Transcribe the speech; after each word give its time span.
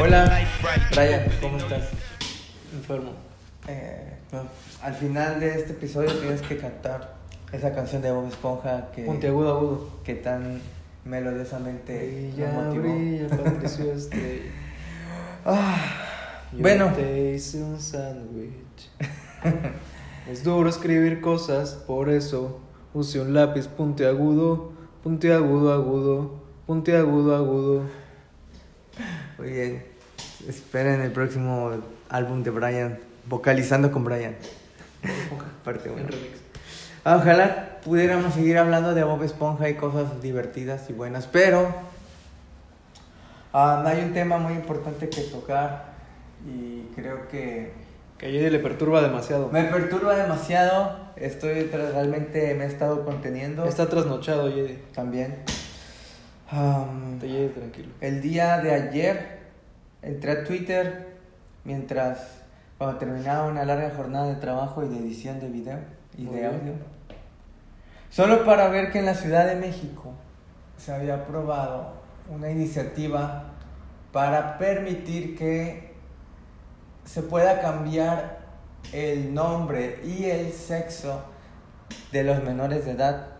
Hola, 0.00 0.24
life 0.24 0.66
right. 0.66 0.82
Brian, 0.90 1.22
¿cómo 1.40 1.58
estás? 1.58 1.90
Enfermo. 2.72 3.12
Eh, 3.68 4.14
no, 4.32 4.40
al 4.82 4.94
final 4.94 5.38
de 5.38 5.54
este 5.54 5.74
episodio 5.74 6.12
tienes 6.14 6.42
que 6.42 6.56
cantar 6.56 7.14
esa 7.52 7.72
canción 7.72 8.02
de 8.02 8.10
Bob 8.10 8.26
Esponja 8.26 8.90
que, 8.90 9.04
Puntiagudo 9.04 9.56
agudo. 9.56 9.90
que 10.02 10.14
tan 10.16 10.60
melodiosamente 11.04 12.32
Brilla, 12.32 12.50
motivó. 12.52 12.82
brilla, 12.82 13.28
Patricio 13.44 13.92
Estrella. 13.92 14.50
Ah, 15.44 15.76
bueno, 16.50 16.92
te 16.94 17.34
hice 17.34 17.62
un 17.62 17.80
sándwich. 17.80 18.90
es 20.28 20.42
duro 20.42 20.68
escribir 20.68 21.20
cosas, 21.20 21.74
por 21.86 22.08
eso 22.10 22.58
use 22.92 23.20
un 23.20 23.34
lápiz 23.34 23.68
puntiagudo, 23.68 24.72
puntiagudo, 25.04 25.72
agudo, 25.72 26.43
puntiagudo, 26.66 27.36
agudo. 27.36 27.82
muy 29.38 29.50
bien. 29.50 29.84
Esperen 30.48 31.00
el 31.00 31.10
próximo 31.10 31.70
álbum 32.10 32.42
de 32.42 32.50
Brian, 32.50 32.98
vocalizando 33.26 33.90
con 33.90 34.04
Brian. 34.04 34.34
Parte 35.64 35.88
uno. 35.90 36.00
En 36.00 36.08
remix. 36.08 36.38
Ah, 37.04 37.16
Ojalá 37.16 37.80
pudiéramos 37.84 38.34
seguir 38.34 38.56
hablando 38.58 38.94
de 38.94 39.04
Bob 39.04 39.22
Esponja 39.22 39.68
y 39.68 39.74
cosas 39.74 40.22
divertidas 40.22 40.88
y 40.88 40.92
buenas, 40.94 41.26
pero 41.26 41.68
ah, 43.52 43.82
hay 43.86 44.02
un 44.02 44.12
tema 44.14 44.38
muy 44.38 44.54
importante 44.54 45.08
que 45.10 45.20
tocar 45.22 45.94
y 46.46 46.82
creo 46.94 47.28
que 47.28 47.72
Que 48.18 48.26
a 48.26 48.30
Jedi 48.30 48.50
le 48.50 48.58
perturba 48.58 49.02
demasiado. 49.02 49.50
me 49.50 49.64
perturba 49.64 50.14
demasiado. 50.16 51.04
Estoy 51.16 51.64
realmente 51.64 52.54
me 52.54 52.64
he 52.64 52.68
estado 52.68 53.04
conteniendo 53.04 53.64
Está 53.66 53.88
trasnochado, 53.88 54.50
Jedi. 54.50 54.78
también. 54.94 55.36
Te 56.50 57.48
tranquilo. 57.48 57.88
el 58.00 58.20
día 58.20 58.58
de 58.58 58.74
ayer 58.74 59.38
entré 60.02 60.30
a 60.32 60.44
Twitter 60.44 61.16
mientras 61.64 62.42
terminaba 62.98 63.46
una 63.48 63.64
larga 63.64 63.90
jornada 63.96 64.28
de 64.28 64.34
trabajo 64.36 64.84
y 64.84 64.88
de 64.88 64.98
edición 64.98 65.40
de 65.40 65.48
video 65.48 65.78
y 66.18 66.22
Muy 66.24 66.34
de 66.34 66.40
bien. 66.42 66.54
audio. 66.54 66.72
Solo 68.10 68.44
para 68.44 68.68
ver 68.68 68.92
que 68.92 68.98
en 68.98 69.06
la 69.06 69.14
Ciudad 69.14 69.46
de 69.46 69.56
México 69.56 70.12
se 70.76 70.92
había 70.92 71.14
aprobado 71.14 71.94
una 72.28 72.50
iniciativa 72.50 73.44
para 74.12 74.58
permitir 74.58 75.36
que 75.36 75.94
se 77.04 77.22
pueda 77.22 77.60
cambiar 77.62 78.40
el 78.92 79.32
nombre 79.32 80.00
y 80.04 80.26
el 80.26 80.52
sexo 80.52 81.22
de 82.12 82.22
los 82.22 82.42
menores 82.44 82.84
de 82.84 82.92
edad 82.92 83.33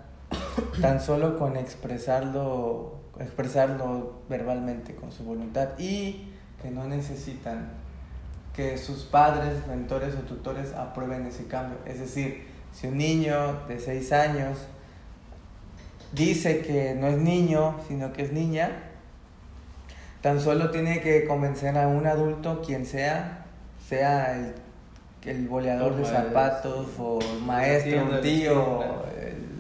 tan 0.81 1.01
solo 1.01 1.39
con 1.39 1.57
expresarlo 1.57 3.05
expresarlo 3.21 4.23
verbalmente 4.29 4.95
con 4.95 5.13
su 5.13 5.25
voluntad 5.25 5.71
y 5.79 6.33
que 6.63 6.71
no 6.71 6.87
necesitan 6.87 7.71
que 8.55 8.79
sus 8.79 9.05
padres, 9.05 9.67
mentores 9.67 10.15
o 10.15 10.21
tutores 10.21 10.73
aprueben 10.73 11.27
ese 11.27 11.47
cambio. 11.47 11.79
Es 11.85 11.99
decir, 11.99 12.47
si 12.73 12.87
un 12.87 12.99
niño 12.99 13.67
de 13.69 13.81
6 13.81 14.13
años 14.13 14.59
dice 16.13 16.61
que 16.61 16.95
no 16.95 17.09
es 17.09 17.19
niño, 17.19 17.77
sino 17.89 18.13
que 18.13 18.23
es 18.23 18.33
niña, 18.33 18.71
tan 20.21 20.41
solo 20.41 20.71
tiene 20.71 21.01
que 21.01 21.27
convencer 21.27 21.77
a 21.77 21.89
un 21.89 22.07
adulto, 22.07 22.63
quien 22.63 22.87
sea, 22.87 23.47
sea 23.89 24.37
el, 24.37 24.55
el 25.25 25.49
boleador 25.49 25.97
de 25.97 26.05
zapatos 26.05 26.89
o 26.99 27.19
maestro, 27.45 28.05
un 28.05 28.21
tío. 28.21 29.04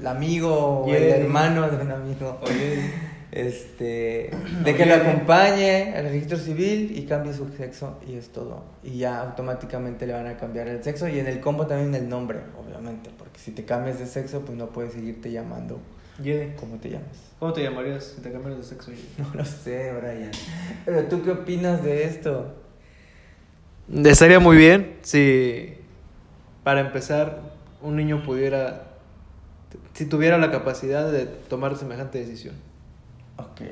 El 0.05 0.09
amigo 0.09 0.83
o 0.83 0.95
el 0.95 1.05
hermano 1.05 1.71
de 1.71 1.83
un 1.83 1.91
amigo. 1.91 2.39
Oye, 2.43 2.91
este 3.33 4.31
de 4.63 4.75
que 4.77 4.85
lo 4.85 4.97
acompañe 4.97 5.95
al 5.97 6.05
registro 6.05 6.37
civil 6.37 6.93
y 6.95 7.07
cambie 7.07 7.33
su 7.33 7.49
sexo 7.49 7.99
y 8.07 8.17
es 8.17 8.29
todo. 8.29 8.65
Y 8.83 8.99
ya 8.99 9.21
automáticamente 9.21 10.07
le 10.07 10.13
van 10.13 10.27
a 10.27 10.37
cambiar 10.37 10.69
el 10.69 10.85
sexo 10.85 11.09
y 11.09 11.19
en 11.19 11.27
el 11.27 11.41
combo 11.41 11.67
también 11.67 11.95
el 11.95 12.07
nombre 12.07 12.41
obviamente 12.63 13.09
porque 13.17 13.39
si 13.39 13.53
te 13.53 13.65
cambias 13.65 13.99
de 13.99 14.07
sexo 14.07 14.43
pues 14.43 14.59
no 14.59 14.67
puedes 14.67 14.93
seguirte 14.93 15.33
llamando 15.33 15.81
Jedi. 16.23 16.55
como 16.57 16.77
te 16.77 16.91
llamas. 16.91 17.33
¿Cómo 17.39 17.55
te 17.55 17.63
llamarías 17.63 18.05
si 18.05 18.21
te 18.21 18.31
cambiaras 18.31 18.59
de 18.59 18.65
sexo, 18.65 18.91
Jedi? 18.91 19.09
no 19.19 19.31
lo 19.35 19.45
sé 19.45 19.91
Brian 19.93 20.31
pero 20.85 21.05
tú 21.05 21.23
qué 21.23 21.31
opinas 21.31 21.83
de 21.83 22.05
esto 22.05 22.55
Estaría 23.93 24.41
muy 24.41 24.57
bien 24.57 24.97
si, 25.03 25.75
para 26.63 26.81
empezar, 26.81 27.41
un 27.83 27.97
niño 27.97 28.23
pudiera, 28.23 28.94
si 29.93 30.07
tuviera 30.07 30.39
la 30.39 30.51
capacidad 30.51 31.11
de 31.11 31.27
tomar 31.27 31.77
semejante 31.77 32.19
decisión. 32.19 32.55
Ok. 33.37 33.63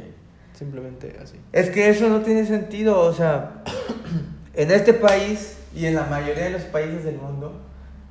Simplemente 0.54 1.16
así. 1.22 1.36
Es 1.52 1.70
que 1.70 1.88
eso 1.88 2.08
no 2.08 2.20
tiene 2.20 2.46
sentido, 2.46 3.00
o 3.00 3.12
sea, 3.12 3.62
en 4.54 4.70
este 4.70 4.94
país 4.94 5.58
y 5.74 5.86
en 5.86 5.94
la 5.94 6.04
mayoría 6.04 6.44
de 6.44 6.50
los 6.50 6.62
países 6.62 7.04
del 7.04 7.16
mundo, 7.16 7.60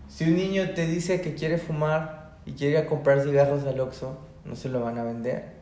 si 0.09 0.25
un 0.25 0.35
niño 0.35 0.71
te 0.71 0.85
dice 0.85 1.21
que 1.21 1.35
quiere 1.35 1.57
fumar 1.57 2.37
y 2.45 2.53
quiere 2.53 2.73
ir 2.73 2.77
a 2.79 2.87
comprar 2.87 3.21
cigarros 3.21 3.65
al 3.65 3.79
Oxxo, 3.79 4.17
no 4.43 4.55
se 4.55 4.69
lo 4.69 4.81
van 4.81 4.97
a 4.97 5.03
vender. 5.03 5.61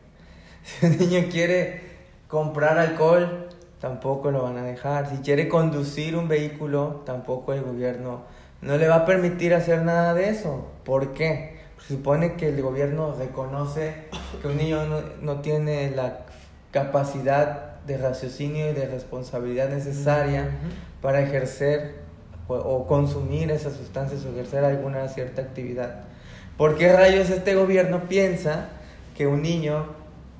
Si 0.62 0.86
un 0.86 0.98
niño 0.98 1.28
quiere 1.30 1.80
comprar 2.28 2.78
alcohol, 2.78 3.48
tampoco 3.80 4.30
lo 4.30 4.42
van 4.42 4.58
a 4.58 4.62
dejar. 4.62 5.08
Si 5.08 5.16
quiere 5.22 5.48
conducir 5.48 6.16
un 6.16 6.28
vehículo, 6.28 7.02
tampoco 7.06 7.54
el 7.54 7.62
gobierno 7.62 8.24
no 8.62 8.76
le 8.76 8.88
va 8.88 8.96
a 8.96 9.06
permitir 9.06 9.54
hacer 9.54 9.82
nada 9.82 10.12
de 10.14 10.28
eso. 10.28 10.68
¿Por 10.84 11.14
qué? 11.14 11.59
Supone 11.86 12.36
que 12.36 12.48
el 12.48 12.62
gobierno 12.62 13.14
reconoce 13.18 14.08
que 14.40 14.48
un 14.48 14.56
niño 14.56 14.86
no, 14.86 15.00
no 15.20 15.40
tiene 15.40 15.90
la 15.90 16.20
capacidad 16.70 17.80
de 17.86 17.98
raciocinio 17.98 18.70
y 18.70 18.74
de 18.74 18.86
responsabilidad 18.86 19.70
necesaria 19.70 20.50
para 21.00 21.20
ejercer 21.20 21.96
o, 22.46 22.54
o 22.54 22.86
consumir 22.86 23.50
esas 23.50 23.74
sustancias 23.74 24.24
o 24.24 24.30
ejercer 24.30 24.64
alguna 24.64 25.08
cierta 25.08 25.42
actividad. 25.42 26.04
¿Por 26.56 26.76
qué 26.76 26.92
rayos 26.92 27.30
este 27.30 27.54
gobierno 27.54 28.08
piensa 28.08 28.68
que 29.16 29.26
un 29.26 29.42
niño 29.42 29.86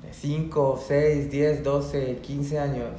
de 0.03 0.13
5, 0.13 0.83
6, 0.87 1.31
10, 1.31 1.63
12, 1.63 2.17
15 2.17 2.59
años 2.59 2.89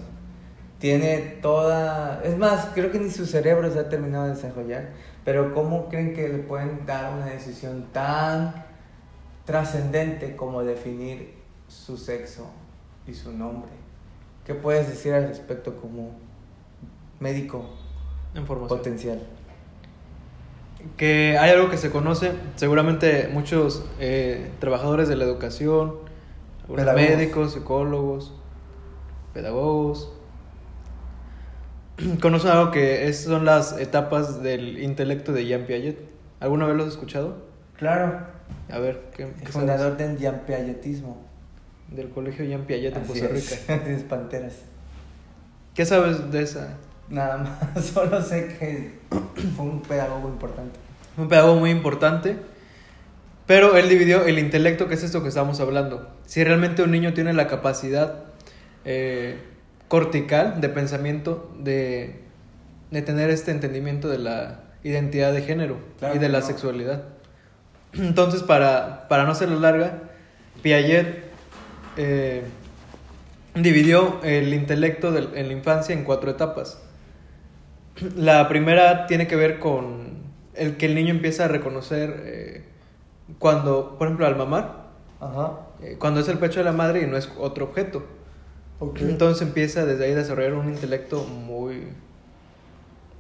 tiene 0.79 1.39
toda... 1.41 2.21
Es 2.25 2.37
más, 2.37 2.71
creo 2.75 2.91
que 2.91 2.99
ni 2.99 3.11
su 3.11 3.25
cerebro 3.25 3.73
se 3.73 3.79
ha 3.79 3.89
terminado 3.89 4.25
de 4.25 4.35
desarrollar, 4.35 4.89
pero 5.25 5.55
¿cómo 5.55 5.89
creen 5.89 6.15
que 6.15 6.29
le 6.29 6.39
pueden 6.39 6.85
dar 6.87 7.13
una 7.15 7.27
decisión 7.27 7.87
tan 7.93 8.65
trascendente 9.45 10.37
como 10.37 10.63
definir 10.63 11.35
su 11.69 11.97
sexo 11.97 12.51
y 13.07 13.15
su 13.15 13.33
nombre? 13.33 13.71
¿Qué 14.45 14.55
puedes 14.55 14.89
decir 14.89 15.15
al 15.15 15.29
respecto 15.29 15.77
como 15.77 16.11
médico 17.21 17.65
Información. 18.35 18.79
potencial? 18.79 19.21
Que 20.97 21.39
hay 21.39 21.51
algo 21.51 21.71
que 21.71 21.77
se 21.77 21.91
conoce, 21.91 22.33
seguramente 22.57 23.29
muchos 23.33 23.85
eh, 24.01 24.51
trabajadores 24.59 25.09
de 25.09 25.15
la 25.15 25.25
educación, 25.25 25.95
Pedagogos. 26.67 26.95
médicos, 26.95 27.53
psicólogos, 27.53 28.33
pedagogos, 29.33 30.13
conocen 32.21 32.51
algo 32.51 32.71
que 32.71 33.09
es- 33.09 33.25
son 33.25 33.45
las 33.45 33.79
etapas 33.79 34.43
del 34.43 34.83
intelecto 34.83 35.33
de 35.33 35.47
Jean 35.47 35.65
Piaget. 35.67 35.99
¿Alguna 36.41 36.67
vez 36.67 36.77
lo 36.77 36.83
has 36.85 36.91
escuchado? 36.91 37.37
Claro, 37.77 38.19
A 38.71 38.79
ver, 38.79 39.03
¿qué, 39.17 39.25
el 39.25 39.33
qué 39.35 39.47
fundador 39.47 39.97
del 39.97 40.19
diampiagetismo. 40.19 41.17
sabes? 41.89 41.97
Del 41.97 42.09
colegio 42.11 42.45
Jean 42.45 42.63
Piaget 42.63 42.97
en 42.97 43.05
Costa 43.05 43.29
Rica. 43.29 43.83
Panteras. 44.09 44.55
¿Qué 45.75 45.85
sabes 45.85 46.31
de 46.31 46.43
esa? 46.43 46.77
Nada 47.09 47.39
más, 47.39 47.85
solo 47.93 48.23
sé 48.23 48.57
que 48.59 48.99
fue 49.57 49.65
un 49.67 49.83
pedagogo 49.83 50.29
importante. 50.29 50.79
Un 51.17 51.29
pedagogo 51.29 51.61
muy 51.61 51.71
importante. 51.71 52.37
Pero 53.47 53.77
él 53.77 53.89
dividió 53.89 54.25
el 54.25 54.39
intelecto, 54.39 54.89
que 54.89 54.95
es 54.95 55.03
esto 55.03 55.23
que 55.23 55.29
estamos 55.29 55.61
hablando. 55.61 56.09
Si 56.27 56.43
realmente 56.45 56.83
un 56.83 56.91
niño 56.93 57.13
tiene 57.13 57.33
la 57.33 57.49
capacidad 57.49 58.25
eh, 58.85 59.39
cortical 59.93 60.63
de 60.63 60.71
pensamiento, 60.71 61.53
de, 61.59 62.23
de 62.91 63.03
tener 63.03 63.29
este 63.29 63.51
entendimiento 63.51 64.09
de 64.09 64.17
la 64.17 64.61
identidad 64.83 65.35
de 65.35 65.43
género 65.43 65.77
Claro 65.99 66.15
y 66.15 66.19
de 66.19 66.31
la 66.31 66.41
no. 66.41 66.47
sexualidad. 66.47 67.03
Entonces, 67.93 68.43
para, 68.43 69.07
para 69.09 69.25
no 69.25 69.33
hacerlo 69.33 69.61
larga, 69.61 70.05
Piaget 70.63 71.25
eh, 71.99 72.43
dividió 73.55 74.19
el 74.23 74.55
intelecto 74.55 75.15
en 75.15 75.47
la 75.49 75.53
infancia 75.53 75.95
en 75.95 76.05
cuatro 76.05 76.31
etapas. 76.31 76.81
La 78.17 78.49
primera 78.49 79.07
tiene 79.07 79.27
que 79.27 79.37
ver 79.37 79.59
con 79.59 80.23
el 80.55 80.79
que 80.79 80.87
el 80.87 80.95
niño 80.95 81.11
empieza 81.11 81.45
a 81.45 81.49
reconocer 81.49 82.23
eh, 82.25 82.65
cuando, 83.39 83.99
por 83.99 84.07
ejemplo, 84.07 84.27
al 84.27 84.37
mamar, 84.37 84.87
Ajá. 85.21 85.53
eh, 85.83 85.97
cuando 85.99 86.21
es 86.21 86.29
el 86.29 86.39
pecho 86.39 86.61
de 86.61 86.65
la 86.65 86.73
madre 86.73 87.03
y 87.03 87.07
no 87.07 87.19
es 87.19 87.31
otro 87.37 87.67
objeto. 87.67 88.22
Entonces 89.01 89.47
empieza 89.47 89.85
desde 89.85 90.05
ahí 90.05 90.13
a 90.13 90.17
desarrollar 90.17 90.55
un 90.55 90.69
intelecto 90.69 91.25
muy, 91.25 91.89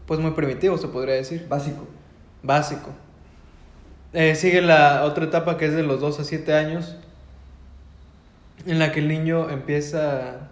pues 0.06 0.19
muy 0.20 0.32
primitivo, 0.32 0.79
se 0.79 0.88
podría 0.88 1.14
decir, 1.14 1.47
Básico. 1.49 1.87
básico. 2.43 2.91
Eh, 4.12 4.35
sigue 4.35 4.61
la 4.61 5.05
otra 5.05 5.25
etapa 5.25 5.56
que 5.56 5.67
es 5.67 5.75
de 5.75 5.82
los 5.82 6.00
2 6.00 6.20
a 6.20 6.25
7 6.25 6.55
años, 6.55 6.97
en 8.67 8.79
la 8.79 8.93
que 8.93 9.00
el 9.00 9.09
niño 9.09 9.50
empieza 9.50 10.50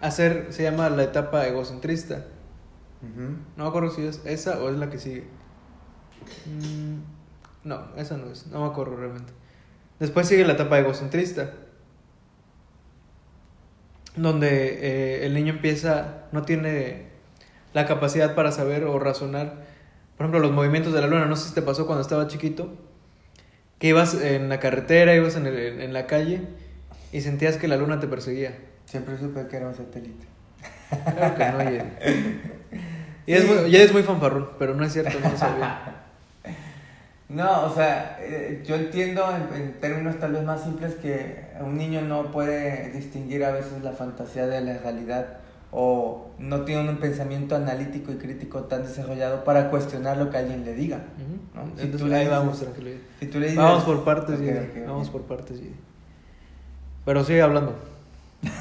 hacer, 0.00 0.48
se 0.50 0.62
llama 0.62 0.88
la 0.90 1.04
etapa 1.04 1.46
egocentrista. 1.46 2.24
No 3.56 3.64
me 3.64 3.68
acuerdo 3.68 3.90
si 3.90 4.02
es 4.02 4.22
esa 4.24 4.62
o 4.62 4.70
es 4.70 4.76
la 4.76 4.88
que 4.88 4.98
sigue. 4.98 5.24
Mm, 6.46 7.68
no, 7.68 7.84
esa 7.96 8.16
no 8.16 8.30
es, 8.30 8.46
no 8.46 8.60
me 8.60 8.66
acuerdo 8.66 8.96
realmente. 8.96 9.32
Después 9.98 10.26
sigue 10.26 10.46
la 10.46 10.54
etapa 10.54 10.78
egocentrista, 10.78 11.52
donde 14.16 14.78
eh, 15.22 15.26
el 15.26 15.34
niño 15.34 15.54
empieza, 15.54 16.24
no 16.32 16.42
tiene 16.42 17.06
la 17.72 17.86
capacidad 17.86 18.34
para 18.34 18.52
saber 18.52 18.84
o 18.84 18.98
razonar, 18.98 19.54
por 20.16 20.26
ejemplo, 20.26 20.40
los 20.40 20.52
movimientos 20.52 20.92
de 20.92 21.00
la 21.00 21.06
luna. 21.08 21.26
No 21.26 21.36
sé 21.36 21.48
si 21.48 21.54
te 21.54 21.62
pasó 21.62 21.86
cuando 21.86 22.02
estaba 22.02 22.26
chiquito, 22.28 22.72
que 23.78 23.88
ibas 23.88 24.14
en 24.14 24.48
la 24.48 24.60
carretera, 24.60 25.14
ibas 25.14 25.36
en, 25.36 25.46
el- 25.46 25.80
en 25.80 25.92
la 25.92 26.06
calle 26.06 26.42
y 27.12 27.20
sentías 27.20 27.56
que 27.56 27.68
la 27.68 27.76
luna 27.76 28.00
te 28.00 28.06
perseguía. 28.08 28.56
Siempre 28.86 29.18
supe 29.18 29.46
que 29.48 29.56
era 29.56 29.68
un 29.68 29.74
satélite. 29.74 30.26
Claro 31.16 31.34
que 31.58 31.78
no. 31.78 31.84
Y 33.26 33.32
es 33.32 33.46
muy, 33.46 33.74
es 33.74 33.90
muy 33.92 34.02
fanfarrón, 34.02 34.50
pero 34.58 34.74
no 34.74 34.84
es 34.84 34.92
cierto, 34.92 35.18
no 35.18 35.30
lo 35.30 35.36
sabía. 35.36 35.80
No, 37.28 37.62
o 37.64 37.74
sea, 37.74 38.18
eh, 38.20 38.62
yo 38.66 38.76
entiendo 38.76 39.24
en, 39.34 39.60
en 39.62 39.72
términos 39.80 40.18
tal 40.20 40.32
vez 40.32 40.42
más 40.44 40.62
simples 40.62 40.94
que 40.96 41.43
un 41.60 41.76
niño 41.78 42.00
no 42.02 42.30
puede 42.30 42.90
distinguir 42.90 43.44
a 43.44 43.52
veces 43.52 43.82
la 43.82 43.92
fantasía 43.92 44.46
de 44.46 44.60
la 44.60 44.78
realidad 44.78 45.26
o 45.70 46.28
no 46.38 46.62
tiene 46.62 46.88
un 46.88 46.96
pensamiento 46.98 47.56
analítico 47.56 48.12
y 48.12 48.16
crítico 48.16 48.60
tan 48.64 48.84
desarrollado 48.84 49.42
para 49.44 49.70
cuestionar 49.70 50.16
lo 50.16 50.30
que 50.30 50.36
alguien 50.38 50.64
le 50.64 50.74
diga. 50.74 50.98
Si 51.16 51.82
Entonces, 51.82 52.00
tú 52.00 52.06
le 52.06 52.18
dices- 52.18 52.30
vamos, 52.30 52.60
tranquilo. 52.60 52.90
Yedi. 52.90 53.00
Si 53.20 53.26
tú 53.26 53.40
le 53.40 53.46
dices, 53.46 53.62
Vamos 53.62 53.84
por 53.84 54.04
partes. 54.04 54.40
Vamos 54.86 55.10
por 55.10 55.22
partes. 55.22 55.58
Pero 57.04 57.24
sigue 57.24 57.42
hablando. 57.42 57.74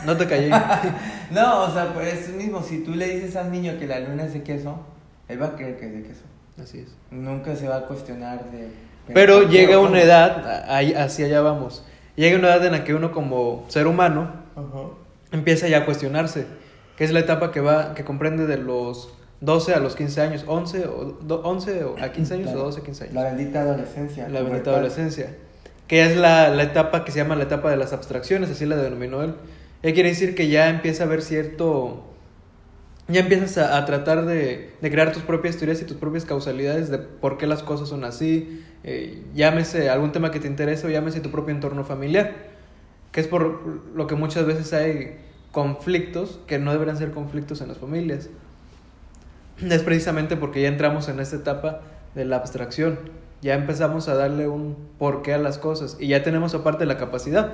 No 0.06 0.18
te 0.18 0.26
callé. 0.28 0.50
No, 1.32 1.64
o 1.64 1.74
sea, 1.74 1.94
por 1.94 2.04
eso 2.04 2.32
mismo, 2.34 2.62
si 2.62 2.84
tú 2.84 2.94
le 2.94 3.08
dices 3.08 3.36
al 3.36 3.52
niño 3.52 3.78
que 3.80 3.88
la 3.88 4.00
luna 4.00 4.26
es 4.26 4.34
de 4.34 4.44
queso, 4.44 4.78
él 5.28 5.42
va 5.42 5.48
a 5.48 5.56
creer 5.56 5.78
que 5.78 5.88
es 5.88 5.94
de 5.94 6.04
queso. 6.04 6.22
Así 6.62 6.80
es. 6.80 6.96
Nunca 7.10 7.56
se 7.56 7.68
va 7.68 7.78
a 7.78 7.82
cuestionar 7.88 8.52
de... 8.52 8.70
Pero 9.14 9.40
¿por 9.40 9.50
qué 9.50 9.52
llega 9.58 9.80
una 9.80 10.02
edad, 10.02 10.66
ahí, 10.72 10.94
hacia 10.94 11.26
allá 11.26 11.42
vamos. 11.42 11.84
Llega 12.16 12.38
una 12.38 12.50
edad 12.50 12.66
en 12.66 12.72
la 12.74 12.84
que 12.84 12.94
uno 12.94 13.12
como 13.12 13.66
ser 13.70 13.88
humano 13.88 14.32
Ajá. 14.56 14.88
empieza 15.32 15.68
ya 15.68 15.80
a 15.80 15.86
cuestionarse, 15.86 16.46
que 16.98 17.04
es 17.04 17.12
la 17.12 17.20
etapa 17.20 17.52
que 17.52 17.60
va 17.60 17.96
que 17.96 18.04
comprende 18.04 18.46
de 18.46 18.58
los 18.58 19.14
12 19.42 19.74
a 19.74 19.80
los 19.80 19.96
15 19.96 20.22
años, 20.22 20.44
11 20.48 20.86
o 20.88 21.18
do- 21.22 21.42
11 21.44 21.84
o 21.84 21.96
a 22.02 22.12
15 22.12 22.34
años 22.36 22.52
La- 22.54 22.62
o 22.62 22.64
12 22.66 22.80
a 22.82 22.84
15 22.84 23.04
años. 23.06 23.16
La 23.16 23.24
bendita 23.24 23.62
adolescencia. 23.62 24.30
La 24.30 24.42
bendita 24.42 24.72
adolescencia. 24.72 25.36
Que 25.88 26.06
es 26.06 26.16
la, 26.16 26.50
la 26.50 26.64
etapa 26.64 27.04
que 27.04 27.12
se 27.12 27.18
llama 27.18 27.36
la 27.36 27.44
etapa 27.44 27.70
de 27.70 27.78
las 27.78 27.94
abstracciones, 27.94 28.50
así 28.52 28.66
la 28.66 28.76
denominó 28.78 29.22
él. 29.24 29.34
Ya 29.82 29.94
quiere 29.94 30.10
decir 30.10 30.34
que 30.36 30.48
ya 30.48 30.70
empieza 30.70 31.04
a 31.04 31.08
haber 31.08 31.22
cierto... 31.22 32.13
Ya 33.08 33.20
empiezas 33.22 33.58
a, 33.58 33.78
a 33.78 33.86
tratar 33.86 34.26
de, 34.26 34.72
de 34.82 34.92
crear 34.92 35.12
tus 35.12 35.24
propias 35.24 35.58
teorías 35.58 35.82
y 35.82 35.86
tus 35.86 35.98
propias 35.98 36.24
causalidades 36.26 36.90
de 36.90 37.00
por 37.00 37.38
qué 37.38 37.48
las 37.48 37.62
cosas 37.64 37.90
son 37.90 38.06
así. 38.06 38.64
eh, 38.84 39.22
llámese 39.34 39.90
algún 39.90 40.12
tema 40.12 40.32
que 40.32 40.40
te 40.40 40.48
interese 40.48 40.88
o 40.88 40.90
llámese 40.90 41.20
tu 41.20 41.30
propio 41.30 41.54
entorno 41.54 41.84
familiar. 41.84 42.34
Que 43.12 43.22
es 43.22 43.28
por 43.28 43.60
lo 43.94 44.08
que 44.08 44.16
muchas 44.16 44.46
veces 44.46 44.74
hay 44.74 45.18
conflictos 45.52 46.40
que 46.48 46.60
no 46.60 46.72
deberían 46.72 46.98
ser 46.98 47.12
conflictos 47.12 47.62
en 47.62 47.68
las 47.68 47.78
familias. 47.78 48.30
Es 49.62 49.84
precisamente 49.84 50.36
porque 50.36 50.62
ya 50.62 50.68
entramos 50.70 51.10
en 51.10 51.20
esta 51.20 51.36
etapa 51.36 51.82
de 52.16 52.26
la 52.26 52.38
abstracción. 52.38 52.98
Ya 53.42 53.54
empezamos 53.56 54.08
a 54.08 54.16
darle 54.16 54.48
un 54.48 54.76
porqué 54.98 55.34
a 55.34 55.38
las 55.38 55.58
cosas 55.58 55.98
y 56.00 56.08
ya 56.08 56.24
tenemos 56.24 56.56
aparte 56.56 56.86
la 56.86 56.98
capacidad. 56.98 57.52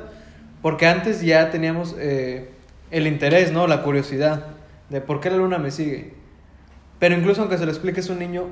Porque 0.61 0.85
antes 0.87 1.21
ya 1.21 1.49
teníamos 1.51 1.95
eh, 1.97 2.51
el 2.91 3.07
interés, 3.07 3.51
¿no? 3.51 3.67
La 3.67 3.81
curiosidad 3.83 4.45
de 4.89 5.01
por 5.01 5.19
qué 5.19 5.29
la 5.29 5.37
luna 5.37 5.57
me 5.57 5.71
sigue. 5.71 6.13
Pero 6.99 7.15
incluso 7.15 7.41
aunque 7.41 7.57
se 7.57 7.65
lo 7.65 7.71
expliques 7.71 8.09
a 8.09 8.13
un 8.13 8.19
niño, 8.19 8.45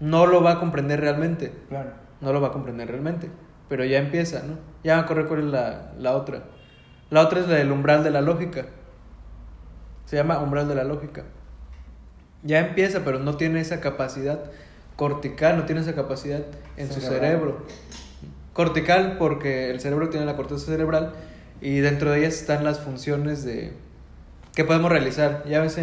no 0.00 0.26
lo 0.26 0.42
va 0.42 0.52
a 0.52 0.60
comprender 0.60 1.00
realmente. 1.00 1.52
Claro. 1.68 1.90
No 2.20 2.32
lo 2.32 2.40
va 2.40 2.48
a 2.48 2.52
comprender 2.52 2.88
realmente. 2.88 3.28
Pero 3.68 3.84
ya 3.84 3.98
empieza, 3.98 4.42
¿no? 4.42 4.58
Ya 4.82 4.96
me 4.96 5.02
acuerdo 5.02 5.28
cuál 5.28 5.40
es 5.40 5.46
la, 5.46 5.92
la 5.98 6.16
otra. 6.16 6.44
La 7.10 7.20
otra 7.22 7.40
es 7.40 7.48
la 7.48 7.56
del 7.56 7.70
umbral 7.72 8.02
de 8.04 8.10
la 8.10 8.20
lógica. 8.20 8.66
Se 10.06 10.16
llama 10.16 10.38
umbral 10.40 10.68
de 10.68 10.74
la 10.74 10.84
lógica. 10.84 11.24
Ya 12.42 12.60
empieza, 12.60 13.04
pero 13.04 13.18
no 13.18 13.36
tiene 13.36 13.60
esa 13.60 13.80
capacidad 13.80 14.50
cortical, 14.96 15.56
no 15.56 15.64
tiene 15.64 15.82
esa 15.82 15.94
capacidad 15.94 16.40
en 16.76 16.88
su 16.88 17.00
Cerebral. 17.00 17.20
cerebro. 17.20 17.66
Cortical 18.52 19.16
porque 19.18 19.70
el 19.70 19.80
cerebro 19.80 20.08
tiene 20.08 20.26
la 20.26 20.36
corteza 20.36 20.66
cerebral 20.66 21.12
y 21.60 21.78
dentro 21.78 22.10
de 22.10 22.20
ellas 22.20 22.34
están 22.34 22.64
las 22.64 22.80
funciones 22.80 23.44
de 23.44 23.72
que 24.54 24.64
podemos 24.64 24.90
realizar. 24.90 25.44
Ya 25.48 25.60
ves, 25.60 25.78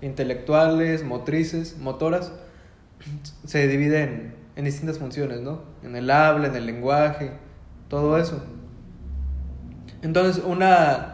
intelectuales, 0.00 1.04
motrices, 1.04 1.78
motoras, 1.78 2.32
se 3.44 3.66
divide 3.68 4.02
en, 4.02 4.34
en 4.56 4.64
distintas 4.64 4.98
funciones, 4.98 5.40
¿no? 5.40 5.62
En 5.82 5.96
el 5.96 6.10
habla, 6.10 6.48
en 6.48 6.56
el 6.56 6.66
lenguaje, 6.66 7.32
todo 7.88 8.18
eso. 8.18 8.42
Entonces, 10.02 10.42
una. 10.44 11.12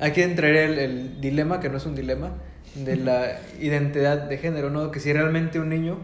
Aquí 0.00 0.22
entraría 0.22 0.64
el, 0.64 0.78
el 0.78 1.20
dilema, 1.20 1.60
que 1.60 1.68
no 1.68 1.76
es 1.76 1.86
un 1.86 1.94
dilema, 1.94 2.32
de 2.74 2.96
la 2.96 3.38
identidad 3.60 4.28
de 4.28 4.38
género, 4.38 4.70
¿no? 4.70 4.90
Que 4.90 5.00
si 5.00 5.12
realmente 5.12 5.60
un 5.60 5.68
niño 5.68 5.98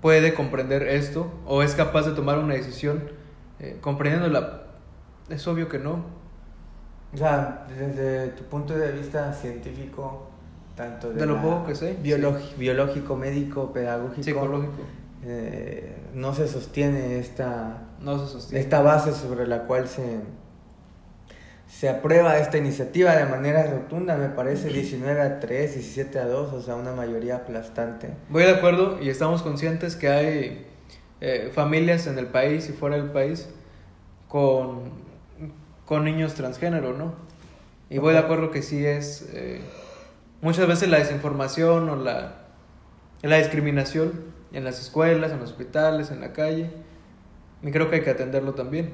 puede 0.00 0.34
comprender 0.34 0.84
esto 0.84 1.32
o 1.44 1.62
es 1.62 1.74
capaz 1.74 2.02
de 2.06 2.12
tomar 2.12 2.38
una 2.38 2.54
decisión 2.54 3.10
eh, 3.58 3.78
comprendiéndola, 3.80 4.62
es 5.28 5.46
obvio 5.48 5.68
que 5.68 5.78
no. 5.78 6.17
O 7.12 7.16
sea, 7.16 7.66
desde 7.76 8.28
tu 8.28 8.44
punto 8.44 8.76
de 8.76 8.92
vista 8.92 9.32
científico, 9.32 10.28
tanto 10.76 11.08
de, 11.10 11.20
De 11.20 11.26
lo 11.26 11.40
poco 11.40 11.66
que 11.66 11.74
sé, 11.74 11.96
biolog- 12.02 12.56
biológico, 12.56 13.16
médico, 13.16 13.72
pedagógico, 13.72 14.22
Psicológico. 14.22 14.82
eh, 15.24 15.96
no 16.14 16.34
se 16.34 16.46
sostiene 16.46 17.18
esta, 17.18 17.82
No 18.00 18.18
se 18.24 18.30
sostiene. 18.32 18.60
esta 18.62 18.82
base 18.82 19.12
sobre 19.12 19.46
la 19.46 19.62
cual 19.64 19.88
se, 19.88 20.20
se 21.66 21.88
aprueba 21.88 22.38
esta 22.38 22.58
iniciativa 22.58 23.14
de 23.16 23.24
manera 23.26 23.64
rotunda, 23.66 24.16
me 24.16 24.28
parece 24.28 24.68
19 24.68 25.20
a 25.20 25.40
3, 25.40 25.74
17 25.74 26.18
a 26.18 26.26
2, 26.26 26.52
o 26.52 26.62
sea, 26.62 26.76
una 26.76 26.92
mayoría 26.92 27.36
aplastante. 27.36 28.10
Voy 28.28 28.44
de 28.44 28.50
acuerdo 28.52 28.98
y 29.02 29.08
estamos 29.08 29.42
conscientes 29.42 29.96
que 29.96 30.08
hay 30.08 30.66
eh, 31.20 31.50
familias 31.54 32.06
en 32.06 32.18
el 32.18 32.26
país 32.26 32.68
y 32.68 32.72
fuera 32.72 32.96
del 32.96 33.10
país 33.10 33.48
con, 34.28 35.07
con 35.88 36.04
niños 36.04 36.34
transgénero, 36.34 36.92
¿no? 36.92 37.14
Y 37.88 37.96
voy 37.96 38.12
de 38.12 38.18
acuerdo 38.18 38.50
que 38.50 38.60
sí 38.60 38.84
es 38.84 39.26
eh, 39.32 39.62
muchas 40.42 40.68
veces 40.68 40.90
la 40.90 40.98
desinformación 40.98 41.88
o 41.88 41.96
la, 41.96 42.42
la 43.22 43.38
discriminación 43.38 44.12
en 44.52 44.64
las 44.64 44.82
escuelas, 44.82 45.32
en 45.32 45.40
los 45.40 45.48
hospitales, 45.48 46.10
en 46.10 46.20
la 46.20 46.34
calle. 46.34 46.70
Y 47.62 47.70
creo 47.70 47.88
que 47.88 47.96
hay 47.96 48.02
que 48.02 48.10
atenderlo 48.10 48.52
también. 48.52 48.92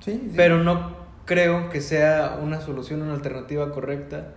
Sí, 0.00 0.12
sí. 0.12 0.32
Pero 0.34 0.64
no 0.64 0.96
creo 1.26 1.68
que 1.68 1.82
sea 1.82 2.38
una 2.42 2.62
solución, 2.62 3.02
una 3.02 3.12
alternativa 3.12 3.70
correcta 3.70 4.32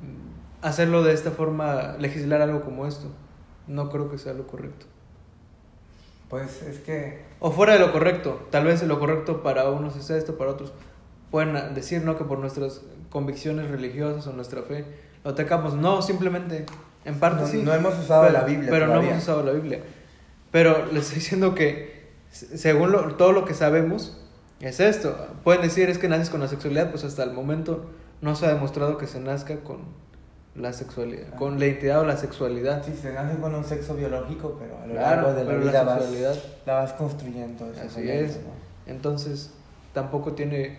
mm, 0.00 0.66
hacerlo 0.66 1.04
de 1.04 1.12
esta 1.12 1.30
forma, 1.30 1.94
legislar 2.00 2.42
algo 2.42 2.62
como 2.62 2.88
esto. 2.88 3.12
No 3.68 3.90
creo 3.90 4.10
que 4.10 4.18
sea 4.18 4.34
lo 4.34 4.48
correcto. 4.48 4.86
Pues 6.34 6.62
es 6.62 6.80
que 6.80 7.20
O 7.38 7.52
fuera 7.52 7.74
de 7.74 7.78
lo 7.78 7.92
correcto, 7.92 8.48
tal 8.50 8.64
vez 8.64 8.82
lo 8.82 8.98
correcto 8.98 9.44
para 9.44 9.70
unos 9.70 9.94
es 9.94 10.10
esto, 10.10 10.36
para 10.36 10.50
otros 10.50 10.72
pueden 11.30 11.74
decir 11.74 12.02
no 12.02 12.18
que 12.18 12.24
por 12.24 12.40
nuestras 12.40 12.80
convicciones 13.08 13.70
religiosas 13.70 14.26
o 14.26 14.32
nuestra 14.32 14.62
fe 14.62 14.84
lo 15.22 15.30
atacamos. 15.30 15.74
No, 15.74 16.02
simplemente 16.02 16.66
en 17.04 17.20
parte 17.20 17.42
No- 17.42 17.46
sí. 17.46 17.62
no 17.62 17.72
hemos 17.72 17.96
usado 18.00 18.22
pero, 18.22 18.32
la 18.32 18.40
Biblia 18.42 18.68
Pero 18.68 18.88
no 18.88 19.00
hemos 19.00 19.18
usado 19.22 19.44
la 19.44 19.52
Biblia. 19.52 19.80
Pero 20.50 20.86
les 20.86 21.04
estoy 21.04 21.18
diciendo 21.20 21.54
que 21.54 22.10
se- 22.32 22.58
según 22.58 22.90
lo- 22.90 23.14
todo 23.14 23.30
lo 23.30 23.44
que 23.44 23.54
sabemos 23.54 24.20
es 24.58 24.80
esto. 24.80 25.16
Pueden 25.44 25.62
decir 25.62 25.88
es 25.88 25.98
que 25.98 26.08
naces 26.08 26.30
con 26.30 26.40
la 26.40 26.48
sexualidad, 26.48 26.90
pues 26.90 27.04
hasta 27.04 27.22
el 27.22 27.30
momento 27.32 27.84
no 28.22 28.34
se 28.34 28.46
ha 28.46 28.48
demostrado 28.52 28.98
que 28.98 29.06
se 29.06 29.20
nazca 29.20 29.60
con 29.60 29.82
la 30.56 30.72
sexualidad, 30.72 31.26
Ah. 31.32 31.36
con 31.36 31.58
la 31.58 31.66
identidad 31.66 32.00
o 32.00 32.04
la 32.04 32.16
sexualidad. 32.16 32.84
sí, 32.84 32.92
se 33.00 33.12
nace 33.12 33.36
con 33.38 33.54
un 33.54 33.64
sexo 33.64 33.94
biológico, 33.94 34.56
pero 34.58 34.78
a 34.80 34.86
lo 34.86 34.92
Claro, 34.92 35.22
largo 35.22 35.32
de 35.34 35.44
la 35.44 35.54
vida 35.64 35.82
vas, 35.82 36.04
la 36.66 36.74
vas 36.74 36.92
construyendo. 36.92 37.66
Así 37.84 38.08
es. 38.08 38.36
¿no? 38.36 38.92
Entonces, 38.92 39.50
tampoco 39.92 40.32
tiene 40.32 40.78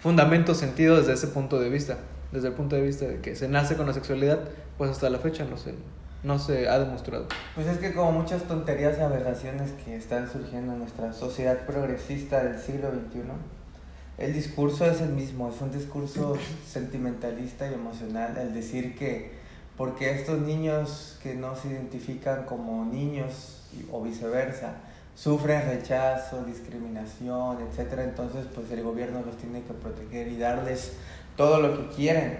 fundamento 0.00 0.54
sentido 0.54 0.96
desde 0.96 1.14
ese 1.14 1.26
punto 1.28 1.58
de 1.60 1.68
vista. 1.70 1.96
Desde 2.32 2.48
el 2.48 2.54
punto 2.54 2.76
de 2.76 2.82
vista 2.82 3.06
de 3.06 3.20
que 3.20 3.34
se 3.34 3.48
nace 3.48 3.74
con 3.76 3.86
la 3.86 3.92
sexualidad, 3.94 4.38
pues 4.76 4.90
hasta 4.90 5.08
la 5.10 5.18
fecha 5.18 5.44
no 5.44 5.56
se, 5.56 5.74
no 6.22 6.38
se 6.38 6.68
ha 6.68 6.78
demostrado. 6.78 7.26
Pues 7.54 7.66
es 7.66 7.78
que 7.78 7.94
como 7.94 8.12
muchas 8.12 8.42
tonterías 8.44 8.98
y 8.98 9.00
aberraciones 9.00 9.72
que 9.84 9.96
están 9.96 10.30
surgiendo 10.30 10.74
en 10.74 10.80
nuestra 10.80 11.12
sociedad 11.12 11.58
progresista 11.66 12.44
del 12.44 12.58
siglo 12.60 12.90
XXI, 12.90 13.22
el 14.18 14.32
discurso 14.32 14.84
es 14.84 15.00
el 15.00 15.10
mismo, 15.10 15.48
es 15.48 15.60
un 15.60 15.70
discurso 15.70 16.36
sentimentalista 16.66 17.70
y 17.70 17.74
emocional, 17.74 18.36
el 18.36 18.52
decir 18.52 18.96
que 18.96 19.38
porque 19.76 20.10
estos 20.10 20.40
niños 20.40 21.18
que 21.22 21.34
no 21.34 21.54
se 21.54 21.68
identifican 21.68 22.44
como 22.44 22.84
niños 22.84 23.62
o 23.92 24.02
viceversa, 24.02 24.72
sufren 25.14 25.62
rechazo, 25.68 26.44
discriminación, 26.44 27.58
etcétera, 27.62 28.02
entonces 28.02 28.46
pues 28.52 28.70
el 28.72 28.82
gobierno 28.82 29.22
los 29.24 29.36
tiene 29.36 29.62
que 29.62 29.72
proteger 29.74 30.28
y 30.28 30.36
darles 30.36 30.94
todo 31.36 31.60
lo 31.60 31.76
que 31.76 31.94
quieren. 31.94 32.38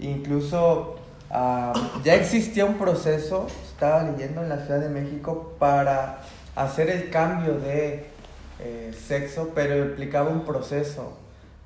Incluso 0.00 0.96
ah, 1.30 1.72
ya 2.02 2.14
existía 2.14 2.64
un 2.64 2.74
proceso, 2.74 3.46
estaba 3.72 4.02
leyendo 4.02 4.42
en 4.42 4.48
la 4.48 4.58
Ciudad 4.64 4.80
de 4.80 4.88
México, 4.88 5.54
para 5.60 6.22
hacer 6.56 6.90
el 6.90 7.10
cambio 7.10 7.58
de 7.58 8.13
eh, 8.64 8.92
sexo, 8.92 9.52
pero 9.54 9.76
implicaba 9.76 10.30
un 10.30 10.44
proceso, 10.44 11.18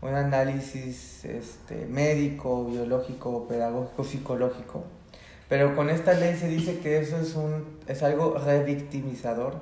un 0.02 0.14
análisis 0.14 1.25
este, 1.25 1.87
médico, 1.87 2.67
biológico, 2.67 3.47
pedagógico, 3.47 4.05
psicológico. 4.05 4.85
Pero 5.49 5.75
con 5.75 5.90
esta 5.90 6.12
ley 6.12 6.37
se 6.37 6.49
dice 6.49 6.78
que 6.81 6.99
eso 6.99 7.17
es, 7.19 7.35
un, 7.35 7.78
es 7.87 8.02
algo 8.02 8.35
revictimizador 8.35 9.55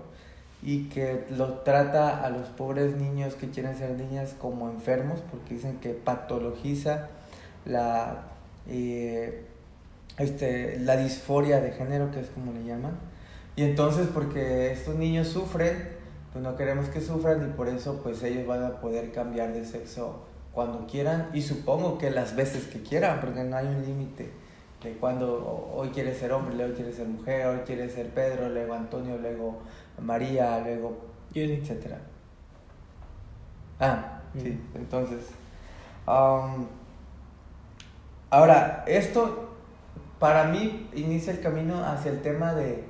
y 0.63 0.89
que 0.89 1.27
lo 1.31 1.59
trata 1.61 2.25
a 2.25 2.31
los 2.31 2.49
pobres 2.49 2.97
niños 2.97 3.35
que 3.35 3.51
quieren 3.51 3.77
ser 3.77 3.91
niñas 3.91 4.35
como 4.39 4.69
enfermos 4.71 5.21
porque 5.31 5.55
dicen 5.55 5.79
que 5.79 5.91
patologiza 5.91 7.09
la, 7.67 8.25
eh, 8.69 9.45
este, 10.19 10.79
la 10.81 10.97
disforia 10.97 11.61
de 11.61 11.73
género, 11.73 12.11
que 12.11 12.21
es 12.21 12.29
como 12.31 12.53
le 12.53 12.65
llaman. 12.65 12.99
Y 13.55 13.63
entonces 13.63 14.09
porque 14.13 14.73
estos 14.73 14.97
niños 14.97 15.29
sufren, 15.29 15.96
pues 16.33 16.45
no 16.45 16.57
queremos 16.57 16.89
que 16.89 17.01
sufran 17.01 17.49
y 17.49 17.53
por 17.53 17.69
eso 17.69 18.01
pues 18.03 18.23
ellos 18.23 18.47
van 18.47 18.63
a 18.65 18.81
poder 18.81 19.13
cambiar 19.13 19.53
de 19.53 19.65
sexo 19.65 20.25
cuando 20.53 20.87
quieran 20.87 21.31
y 21.33 21.43
supongo 21.43 21.99
que 21.99 22.11
las 22.11 22.37
veces 22.37 22.67
que 22.67 22.83
quieran 22.83 23.21
porque 23.21 23.45
no 23.45 23.57
hay 23.57 23.67
un 23.67 23.83
límite 23.83 24.31
de 24.83 24.93
cuando 24.93 25.73
hoy 25.75 25.89
quiere 25.89 26.15
ser 26.15 26.33
hombre, 26.33 26.55
luego 26.55 26.75
quiere 26.75 26.93
ser 26.93 27.09
mujer, 27.09 27.47
hoy 27.47 27.59
quiere 27.67 27.89
ser 27.89 28.11
Pedro, 28.11 28.49
luego 28.49 28.75
Antonio, 28.75 29.19
luego 29.19 29.59
María, 30.01 30.61
luego 30.61 30.97
etcétera. 31.35 31.99
Ah, 33.79 34.21
sí, 34.35 34.59
entonces. 34.75 35.27
um, 36.07 36.67
ahora, 38.31 38.85
esto 38.87 39.57
para 40.19 40.45
mí 40.45 40.89
inicia 40.95 41.33
el 41.33 41.41
camino 41.41 41.85
hacia 41.85 42.11
el 42.11 42.23
tema 42.23 42.55
de 42.55 42.85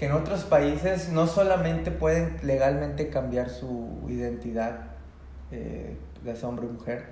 que 0.00 0.06
en 0.06 0.12
otros 0.12 0.44
países 0.44 1.10
no 1.10 1.26
solamente 1.26 1.90
pueden 1.90 2.38
legalmente 2.42 3.10
cambiar 3.10 3.50
su 3.50 4.00
identidad, 4.08 4.86
eh, 5.52 5.94
hombre 6.42 6.66
o 6.66 6.70
mujer, 6.70 7.04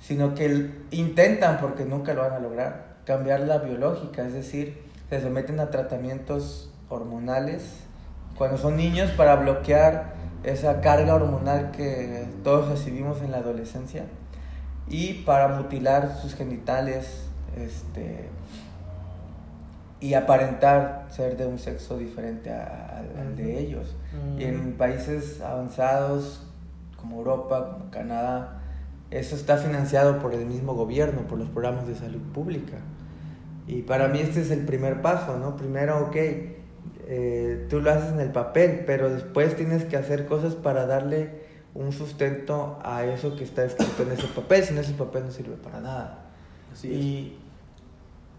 sino 0.00 0.34
que 0.34 0.72
intentan, 0.90 1.60
porque 1.60 1.84
nunca 1.84 2.14
lo 2.14 2.22
van 2.22 2.32
a 2.32 2.40
lograr, 2.40 2.96
cambiar 3.04 3.42
la 3.42 3.58
biológica, 3.58 4.26
es 4.26 4.32
decir, 4.32 4.82
se 5.08 5.20
someten 5.20 5.60
a 5.60 5.70
tratamientos 5.70 6.68
hormonales. 6.88 7.62
Cuando 8.36 8.58
son 8.58 8.76
niños 8.76 9.12
para 9.12 9.36
bloquear 9.36 10.14
esa 10.42 10.80
carga 10.80 11.14
hormonal 11.14 11.70
que 11.70 12.26
todos 12.42 12.68
recibimos 12.68 13.22
en 13.22 13.30
la 13.30 13.36
adolescencia 13.36 14.02
y 14.88 15.22
para 15.22 15.46
mutilar 15.46 16.18
sus 16.20 16.34
genitales 16.34 17.28
este, 17.56 18.30
y 20.00 20.14
aparentar 20.14 21.06
ser 21.10 21.36
de 21.36 21.46
un 21.46 21.58
sexo 21.58 21.96
diferente 21.98 22.50
a- 22.50 22.98
al, 22.98 23.18
al 23.28 23.36
de 23.36 23.58
ellos. 23.60 23.94
Y 24.38 24.44
en 24.44 24.72
países 24.74 25.40
avanzados 25.40 26.42
como 26.96 27.18
Europa, 27.18 27.72
como 27.72 27.90
Canadá, 27.90 28.60
eso 29.10 29.36
está 29.36 29.56
financiado 29.56 30.18
por 30.18 30.34
el 30.34 30.44
mismo 30.46 30.74
gobierno, 30.74 31.22
por 31.22 31.38
los 31.38 31.48
programas 31.48 31.86
de 31.86 31.94
salud 31.94 32.20
pública. 32.34 32.76
Y 33.66 33.82
para 33.82 34.08
mí 34.08 34.20
este 34.20 34.40
es 34.42 34.50
el 34.50 34.64
primer 34.64 35.00
paso, 35.02 35.38
¿no? 35.38 35.56
Primero, 35.56 36.06
ok, 36.08 36.16
eh, 37.08 37.66
tú 37.70 37.80
lo 37.80 37.90
haces 37.90 38.12
en 38.12 38.20
el 38.20 38.30
papel, 38.30 38.84
pero 38.86 39.10
después 39.10 39.56
tienes 39.56 39.84
que 39.84 39.96
hacer 39.96 40.26
cosas 40.26 40.54
para 40.54 40.86
darle 40.86 41.46
un 41.74 41.92
sustento 41.92 42.78
a 42.84 43.04
eso 43.04 43.36
que 43.36 43.44
está 43.44 43.64
escrito 43.64 44.02
en 44.02 44.12
ese 44.12 44.26
papel, 44.28 44.64
si 44.64 44.74
no 44.74 44.80
ese 44.80 44.92
papel 44.94 45.24
no 45.26 45.30
sirve 45.30 45.56
para 45.56 45.80
nada. 45.80 46.24
Así 46.72 46.92
es. 46.92 47.00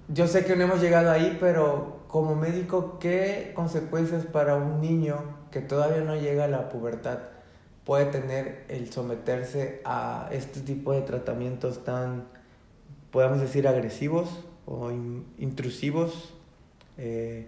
Yo 0.07 0.27
sé 0.27 0.45
que 0.45 0.55
no 0.55 0.63
hemos 0.63 0.81
llegado 0.81 1.11
ahí, 1.11 1.37
pero 1.39 1.97
como 2.07 2.35
médico, 2.35 2.97
¿qué 2.99 3.51
consecuencias 3.55 4.25
para 4.25 4.55
un 4.55 4.79
niño 4.81 5.17
que 5.51 5.59
todavía 5.61 6.01
no 6.03 6.15
llega 6.15 6.45
a 6.45 6.47
la 6.47 6.69
pubertad 6.69 7.19
puede 7.85 8.05
tener 8.05 8.65
el 8.69 8.91
someterse 8.91 9.81
a 9.85 10.29
este 10.31 10.59
tipo 10.61 10.91
de 10.93 11.01
tratamientos 11.01 11.83
tan, 11.85 12.25
podemos 13.11 13.39
decir, 13.39 13.67
agresivos 13.67 14.43
o 14.65 14.91
in- 14.91 15.25
intrusivos? 15.37 16.33
Eh, 16.97 17.47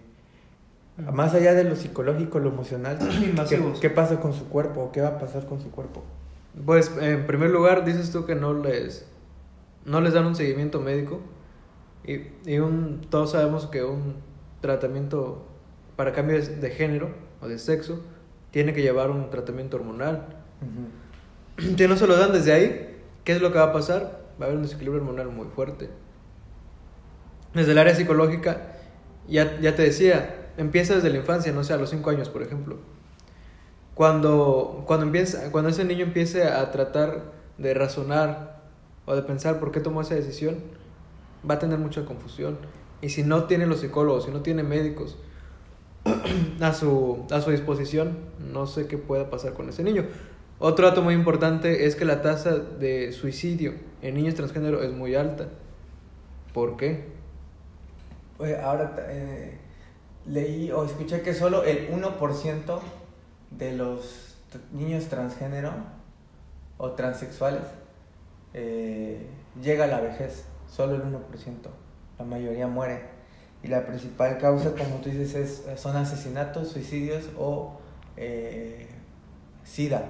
más 1.12 1.34
allá 1.34 1.54
de 1.54 1.64
lo 1.64 1.76
psicológico, 1.76 2.38
lo 2.38 2.50
emocional, 2.50 2.98
¿qué, 3.48 3.62
qué 3.80 3.90
pasa 3.90 4.20
con 4.20 4.32
su 4.34 4.48
cuerpo? 4.48 4.90
¿Qué 4.92 5.00
va 5.00 5.08
a 5.08 5.18
pasar 5.18 5.46
con 5.46 5.60
su 5.60 5.70
cuerpo? 5.70 6.02
Pues 6.66 6.90
en 7.00 7.26
primer 7.26 7.50
lugar 7.50 7.84
dices 7.84 8.10
tú 8.10 8.26
que 8.26 8.34
no 8.34 8.52
les 8.54 9.06
no 9.86 10.00
les 10.00 10.12
dan 10.12 10.26
un 10.26 10.34
seguimiento 10.34 10.80
médico 10.80 11.20
y, 12.04 12.50
y 12.50 12.58
un 12.58 13.02
todos 13.10 13.32
sabemos 13.32 13.66
que 13.66 13.84
un 13.84 14.16
tratamiento 14.60 15.46
para 15.96 16.12
cambios 16.12 16.60
de 16.60 16.70
género 16.70 17.10
o 17.40 17.48
de 17.48 17.58
sexo 17.58 18.00
tiene 18.50 18.72
que 18.72 18.82
llevar 18.82 19.10
un 19.10 19.30
tratamiento 19.30 19.76
hormonal. 19.76 20.26
Si 21.76 21.86
no 21.86 21.94
se 21.94 22.06
lo 22.06 22.16
dan 22.16 22.32
desde 22.32 22.54
ahí, 22.54 22.96
¿qué 23.22 23.32
es 23.32 23.42
lo 23.42 23.52
que 23.52 23.58
va 23.58 23.64
a 23.64 23.72
pasar? 23.72 24.22
Va 24.40 24.44
a 24.44 24.48
haber 24.48 24.56
un 24.56 24.62
desequilibrio 24.62 25.02
hormonal 25.02 25.28
muy 25.28 25.46
fuerte. 25.48 25.90
Desde 27.52 27.72
el 27.72 27.78
área 27.78 27.94
psicológica, 27.94 28.76
ya, 29.28 29.60
ya 29.60 29.74
te 29.76 29.82
decía, 29.82 30.48
empieza 30.56 30.94
desde 30.94 31.10
la 31.10 31.18
infancia, 31.18 31.52
no 31.52 31.62
sé, 31.62 31.74
a 31.74 31.76
los 31.76 31.90
5 31.90 32.08
años, 32.08 32.30
por 32.30 32.42
ejemplo. 32.42 32.78
Cuando, 33.94 34.84
cuando, 34.86 35.04
empieza, 35.04 35.52
cuando 35.52 35.68
ese 35.68 35.84
niño 35.84 36.06
empiece 36.06 36.44
a 36.44 36.70
tratar 36.70 37.24
de 37.58 37.74
razonar 37.74 38.62
o 39.04 39.14
de 39.14 39.20
pensar 39.20 39.60
por 39.60 39.70
qué 39.70 39.80
tomó 39.80 40.00
esa 40.00 40.14
decisión, 40.14 40.56
va 41.48 41.54
a 41.54 41.58
tener 41.58 41.78
mucha 41.78 42.04
confusión. 42.04 42.58
Y 43.00 43.10
si 43.10 43.22
no 43.22 43.44
tiene 43.44 43.66
los 43.66 43.80
psicólogos, 43.80 44.24
si 44.24 44.30
no 44.30 44.40
tiene 44.40 44.62
médicos 44.62 45.18
a 46.60 46.72
su, 46.72 47.24
a 47.30 47.40
su 47.40 47.50
disposición, 47.50 48.18
no 48.38 48.66
sé 48.66 48.86
qué 48.86 48.98
pueda 48.98 49.30
pasar 49.30 49.54
con 49.54 49.68
ese 49.68 49.82
niño. 49.82 50.04
Otro 50.58 50.86
dato 50.86 51.00
muy 51.00 51.14
importante 51.14 51.86
es 51.86 51.96
que 51.96 52.04
la 52.04 52.20
tasa 52.20 52.56
de 52.56 53.12
suicidio 53.12 53.74
en 54.02 54.14
niños 54.14 54.34
transgénero 54.34 54.82
es 54.82 54.92
muy 54.92 55.14
alta. 55.14 55.48
¿Por 56.52 56.76
qué? 56.76 57.08
Ahora 58.62 58.94
eh, 59.08 59.58
leí 60.26 60.70
o 60.70 60.84
escuché 60.84 61.22
que 61.22 61.34
solo 61.34 61.64
el 61.64 61.90
1% 61.90 62.80
de 63.50 63.72
los 63.72 64.36
niños 64.72 65.06
transgénero 65.06 65.72
o 66.78 66.90
transexuales 66.92 67.62
eh, 68.54 69.26
llega 69.62 69.84
a 69.84 69.88
la 69.88 70.00
vejez, 70.00 70.44
solo 70.70 70.94
el 70.94 71.02
1%. 71.02 71.16
La 72.18 72.24
mayoría 72.24 72.66
muere. 72.66 73.02
Y 73.62 73.68
la 73.68 73.84
principal 73.86 74.38
causa, 74.38 74.72
como 74.72 74.96
tú 75.02 75.10
dices, 75.10 75.34
es, 75.34 75.80
son 75.80 75.96
asesinatos, 75.96 76.68
suicidios 76.68 77.24
o 77.38 77.78
eh, 78.16 78.86
SIDA. 79.64 80.04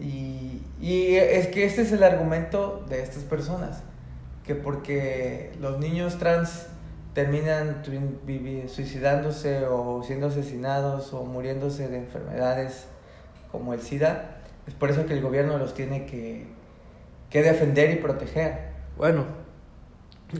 Y, 0.00 0.62
y 0.80 1.16
es 1.16 1.46
que 1.48 1.64
este 1.64 1.82
es 1.82 1.92
el 1.92 2.02
argumento 2.02 2.84
de 2.88 3.02
estas 3.02 3.24
personas, 3.24 3.82
que 4.44 4.54
porque 4.54 5.52
los 5.60 5.78
niños 5.78 6.18
trans 6.18 6.66
terminan 7.14 7.82
suicidándose 8.68 9.66
o 9.66 10.02
siendo 10.02 10.28
asesinados 10.28 11.12
o 11.12 11.24
muriéndose 11.24 11.88
de 11.88 11.98
enfermedades 11.98 12.86
como 13.50 13.74
el 13.74 13.82
SIDA, 13.82 14.36
es 14.66 14.74
por 14.74 14.90
eso 14.90 15.06
que 15.06 15.14
el 15.14 15.22
gobierno 15.22 15.58
los 15.58 15.74
tiene 15.74 16.06
que, 16.06 16.46
que 17.30 17.42
defender 17.42 17.90
y 17.90 17.96
proteger. 17.96 18.69
Bueno, 19.00 19.24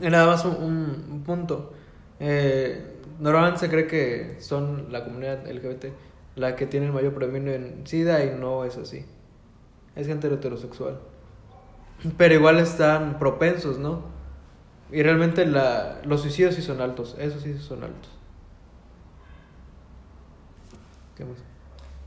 nada 0.01 0.27
más 0.27 0.45
un, 0.45 0.55
un- 0.55 1.07
un 1.11 1.23
punto. 1.23 1.73
Eh, 2.19 2.97
normalmente 3.19 3.59
se 3.59 3.69
cree 3.69 3.87
que 3.87 4.37
son 4.41 4.91
la 4.91 5.03
comunidad 5.03 5.47
LGBT 5.47 5.93
la 6.35 6.55
que 6.55 6.65
tiene 6.67 6.85
el 6.87 6.93
mayor 6.93 7.13
predominio 7.13 7.53
en 7.53 7.85
SIDA 7.85 8.23
y 8.25 8.31
no 8.39 8.63
es 8.65 8.77
así. 8.77 9.05
Es 9.95 10.07
gente 10.07 10.27
heterosexual. 10.33 10.99
Pero 12.17 12.33
igual 12.33 12.59
están 12.59 13.19
propensos, 13.19 13.77
¿no? 13.77 14.03
Y 14.91 15.03
realmente 15.03 15.45
la, 15.45 16.01
los 16.05 16.21
suicidios 16.21 16.55
sí 16.55 16.61
son 16.61 16.81
altos, 16.81 17.15
esos 17.19 17.43
sí 17.43 17.57
son 17.59 17.83
altos. 17.83 18.11
¿Qué 21.15 21.25
más? 21.25 21.37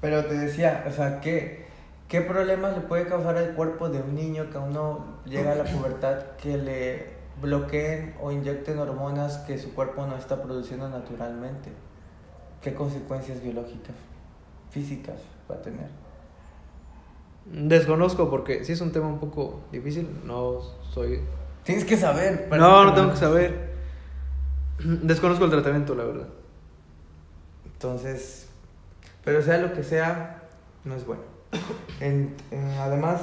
Pero 0.00 0.24
te 0.26 0.34
decía, 0.34 0.84
o 0.86 0.90
sea, 0.92 1.20
¿qué, 1.20 1.63
¿qué 2.08 2.20
problemas 2.20 2.74
le 2.76 2.82
puede 2.82 3.06
causar 3.06 3.36
al 3.36 3.54
cuerpo 3.54 3.88
de 3.88 4.00
un 4.00 4.14
niño 4.14 4.50
que 4.50 4.58
aún 4.58 4.72
no 4.72 5.18
llega 5.24 5.52
a 5.52 5.54
la 5.56 5.64
pubertad 5.64 6.18
que 6.40 6.56
le 6.56 7.14
bloqueen 7.40 8.14
o 8.20 8.30
inyecten 8.30 8.78
hormonas 8.78 9.38
que 9.38 9.58
su 9.58 9.74
cuerpo 9.74 10.06
no 10.06 10.16
está 10.16 10.42
produciendo 10.42 10.88
naturalmente? 10.88 11.70
¿Qué 12.62 12.74
consecuencias 12.74 13.42
biológicas, 13.42 13.96
físicas 14.70 15.16
va 15.50 15.56
a 15.56 15.62
tener? 15.62 15.88
Desconozco 17.46 18.30
porque 18.30 18.64
sí 18.64 18.72
es 18.72 18.80
un 18.80 18.90
tema 18.92 19.06
un 19.06 19.18
poco 19.18 19.60
difícil, 19.70 20.08
no 20.24 20.60
soy 20.92 21.20
Tienes 21.64 21.84
que 21.84 21.96
saber. 21.96 22.48
para 22.48 22.62
No, 22.62 22.84
no 22.84 22.94
te 22.94 23.00
tengo 23.00 23.12
que 23.12 23.18
saber. 23.18 23.74
Desconozco 24.78 25.46
el 25.46 25.50
tratamiento, 25.50 25.94
la 25.94 26.04
verdad. 26.04 26.28
Entonces, 27.64 28.48
pero 29.24 29.42
sea 29.42 29.58
lo 29.58 29.72
que 29.72 29.82
sea, 29.82 30.42
no 30.84 30.94
es 30.94 31.06
bueno. 31.06 31.22
Además, 32.80 33.20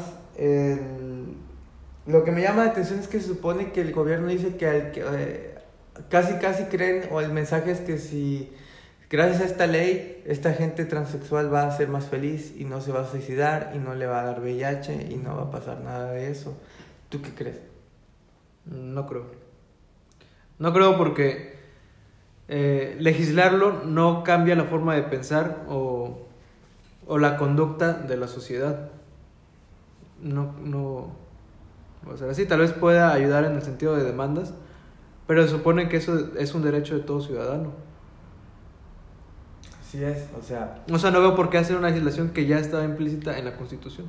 lo 2.07 2.23
que 2.23 2.31
me 2.31 2.41
llama 2.41 2.65
la 2.65 2.71
atención 2.71 2.99
es 2.99 3.07
que 3.07 3.19
se 3.19 3.27
supone 3.27 3.71
que 3.71 3.81
el 3.81 3.93
gobierno 3.93 4.27
dice 4.27 4.55
que, 4.57 4.67
al, 4.67 4.91
que 4.91 5.03
eh, 5.05 5.55
casi 6.09 6.33
casi 6.35 6.63
creen 6.65 7.07
o 7.11 7.21
el 7.21 7.31
mensaje 7.31 7.71
es 7.71 7.79
que 7.79 7.97
si 7.97 8.51
gracias 9.09 9.41
a 9.41 9.45
esta 9.45 9.67
ley 9.67 10.23
esta 10.25 10.53
gente 10.53 10.85
transexual 10.85 11.53
va 11.53 11.67
a 11.67 11.77
ser 11.77 11.89
más 11.89 12.07
feliz 12.07 12.55
y 12.57 12.65
no 12.65 12.81
se 12.81 12.91
va 12.91 13.01
a 13.01 13.07
suicidar 13.07 13.73
y 13.75 13.77
no 13.77 13.93
le 13.93 14.07
va 14.07 14.21
a 14.21 14.25
dar 14.25 14.41
VIH 14.41 15.09
y 15.11 15.17
no 15.17 15.35
va 15.35 15.43
a 15.43 15.51
pasar 15.51 15.81
nada 15.81 16.11
de 16.11 16.31
eso. 16.31 16.57
¿Tú 17.09 17.21
qué 17.21 17.29
crees? 17.31 17.61
No 18.65 19.05
creo. 19.05 19.25
No 20.57 20.73
creo 20.73 20.97
porque 20.97 21.55
eh, 22.47 22.95
legislarlo 22.99 23.83
no 23.83 24.23
cambia 24.23 24.55
la 24.55 24.65
forma 24.65 24.95
de 24.95 25.03
pensar 25.03 25.65
o, 25.69 26.27
o 27.07 27.17
la 27.17 27.37
conducta 27.37 27.93
de 27.93 28.17
la 28.17 28.27
sociedad. 28.27 28.89
No, 30.21 30.53
no, 30.63 31.11
o 32.07 32.17
sea, 32.17 32.33
sí, 32.33 32.45
tal 32.45 32.59
vez 32.59 32.73
pueda 32.73 33.11
ayudar 33.13 33.43
en 33.45 33.53
el 33.55 33.61
sentido 33.63 33.95
de 33.95 34.03
demandas, 34.03 34.53
pero 35.27 35.43
se 35.43 35.49
supone 35.49 35.89
que 35.89 35.97
eso 35.97 36.35
es 36.37 36.53
un 36.53 36.61
derecho 36.63 36.95
de 36.95 37.01
todo 37.01 37.21
ciudadano. 37.21 37.71
Así 39.79 40.03
es, 40.03 40.25
o 40.39 40.41
sea, 40.43 40.83
O 40.91 40.97
sea, 40.97 41.11
no 41.11 41.19
veo 41.19 41.35
por 41.35 41.49
qué 41.49 41.57
hacer 41.57 41.75
una 41.75 41.89
legislación 41.89 42.29
que 42.29 42.45
ya 42.45 42.59
estaba 42.59 42.83
implícita 42.85 43.37
en 43.37 43.45
la 43.45 43.57
Constitución. 43.57 44.07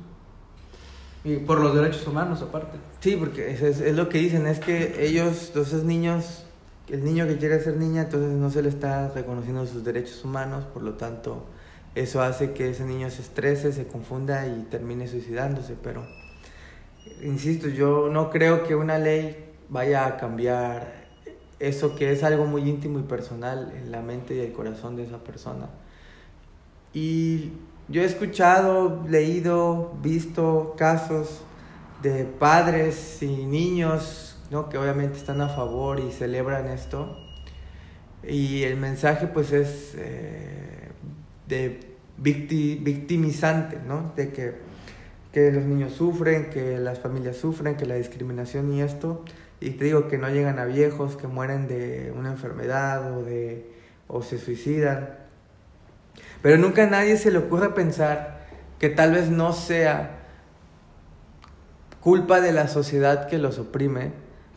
Y 1.25 1.37
por 1.37 1.59
los 1.61 1.73
derechos 1.73 2.05
humanos 2.07 2.41
aparte. 2.41 2.77
sí, 2.99 3.15
porque 3.17 3.51
es, 3.51 3.61
es- 3.61 3.79
es 3.81 3.95
lo 3.95 4.09
que 4.09 4.17
dicen, 4.17 4.45
es 4.45 4.59
que 4.59 5.05
ellos, 5.05 5.51
esos 5.55 5.83
niños, 5.83 6.45
el 6.89 7.03
niño 7.03 7.25
que 7.27 7.37
quiere 7.37 7.59
ser 7.61 7.77
niña, 7.77 8.03
entonces 8.03 8.31
no 8.31 8.49
se 8.49 8.61
le 8.61 8.69
está 8.69 9.09
reconociendo 9.09 9.65
sus 9.65 9.83
derechos 9.83 10.23
humanos, 10.25 10.65
por 10.65 10.83
lo 10.83 10.93
tanto, 10.95 11.45
eso 11.95 12.21
hace 12.21 12.53
que 12.53 12.69
ese 12.69 12.85
niño 12.85 13.09
se 13.09 13.21
estrese, 13.21 13.71
se 13.71 13.87
confunda 13.87 14.47
y 14.47 14.63
termine 14.69 15.07
suicidándose, 15.07 15.75
pero, 15.81 16.05
insisto, 17.21 17.67
yo 17.67 18.09
no 18.09 18.29
creo 18.29 18.63
que 18.63 18.75
una 18.75 18.97
ley 18.97 19.51
vaya 19.69 20.05
a 20.05 20.17
cambiar 20.17 21.03
eso 21.59 21.95
que 21.95 22.11
es 22.11 22.23
algo 22.23 22.45
muy 22.45 22.67
íntimo 22.69 22.99
y 22.99 23.03
personal 23.03 23.71
en 23.75 23.91
la 23.91 24.01
mente 24.01 24.35
y 24.35 24.39
el 24.39 24.51
corazón 24.53 24.95
de 24.95 25.03
esa 25.03 25.23
persona. 25.23 25.69
Y 26.93 27.53
yo 27.87 28.01
he 28.01 28.05
escuchado, 28.05 29.03
leído, 29.07 29.93
visto 30.01 30.75
casos 30.77 31.41
de 32.01 32.25
padres 32.25 33.21
y 33.21 33.45
niños, 33.45 34.37
¿no? 34.51 34.69
Que 34.69 34.77
obviamente 34.77 35.17
están 35.17 35.41
a 35.41 35.49
favor 35.49 35.99
y 35.99 36.11
celebran 36.11 36.67
esto. 36.67 37.17
Y 38.27 38.63
el 38.63 38.77
mensaje 38.77 39.27
pues 39.27 39.51
es 39.51 39.93
eh, 39.97 40.82
de 41.47 41.79
victi- 42.21 42.83
victimizante, 42.83 43.79
¿no? 43.85 44.13
De 44.15 44.31
que, 44.31 44.53
que 45.31 45.51
los 45.51 45.63
niños 45.63 45.93
sufren, 45.93 46.49
que 46.49 46.77
las 46.77 46.99
familias 46.99 47.37
sufren, 47.37 47.75
que 47.75 47.85
la 47.85 47.95
discriminación 47.95 48.73
y 48.73 48.81
esto. 48.81 49.23
Y 49.59 49.71
te 49.71 49.85
digo 49.85 50.07
que 50.07 50.17
no 50.17 50.29
llegan 50.29 50.59
a 50.59 50.65
viejos, 50.65 51.15
que 51.15 51.27
mueren 51.27 51.67
de 51.67 52.13
una 52.17 52.31
enfermedad 52.31 53.15
o, 53.17 53.23
de, 53.23 53.71
o 54.07 54.21
se 54.21 54.37
suicidan. 54.37 55.17
Pero 56.41 56.57
nunca 56.57 56.83
a 56.83 56.87
nadie 56.87 57.17
se 57.17 57.31
le 57.31 57.37
ocurre 57.37 57.73
pensar 57.73 58.45
que 58.79 58.89
tal 58.89 59.13
vez 59.13 59.29
no 59.29 59.53
sea 59.53 60.19
culpa 62.01 62.41
de 62.41 62.51
la 62.51 62.67
sociedad 62.67 63.27
que 63.27 63.37
los 63.37 63.59
oprime, 63.59 64.11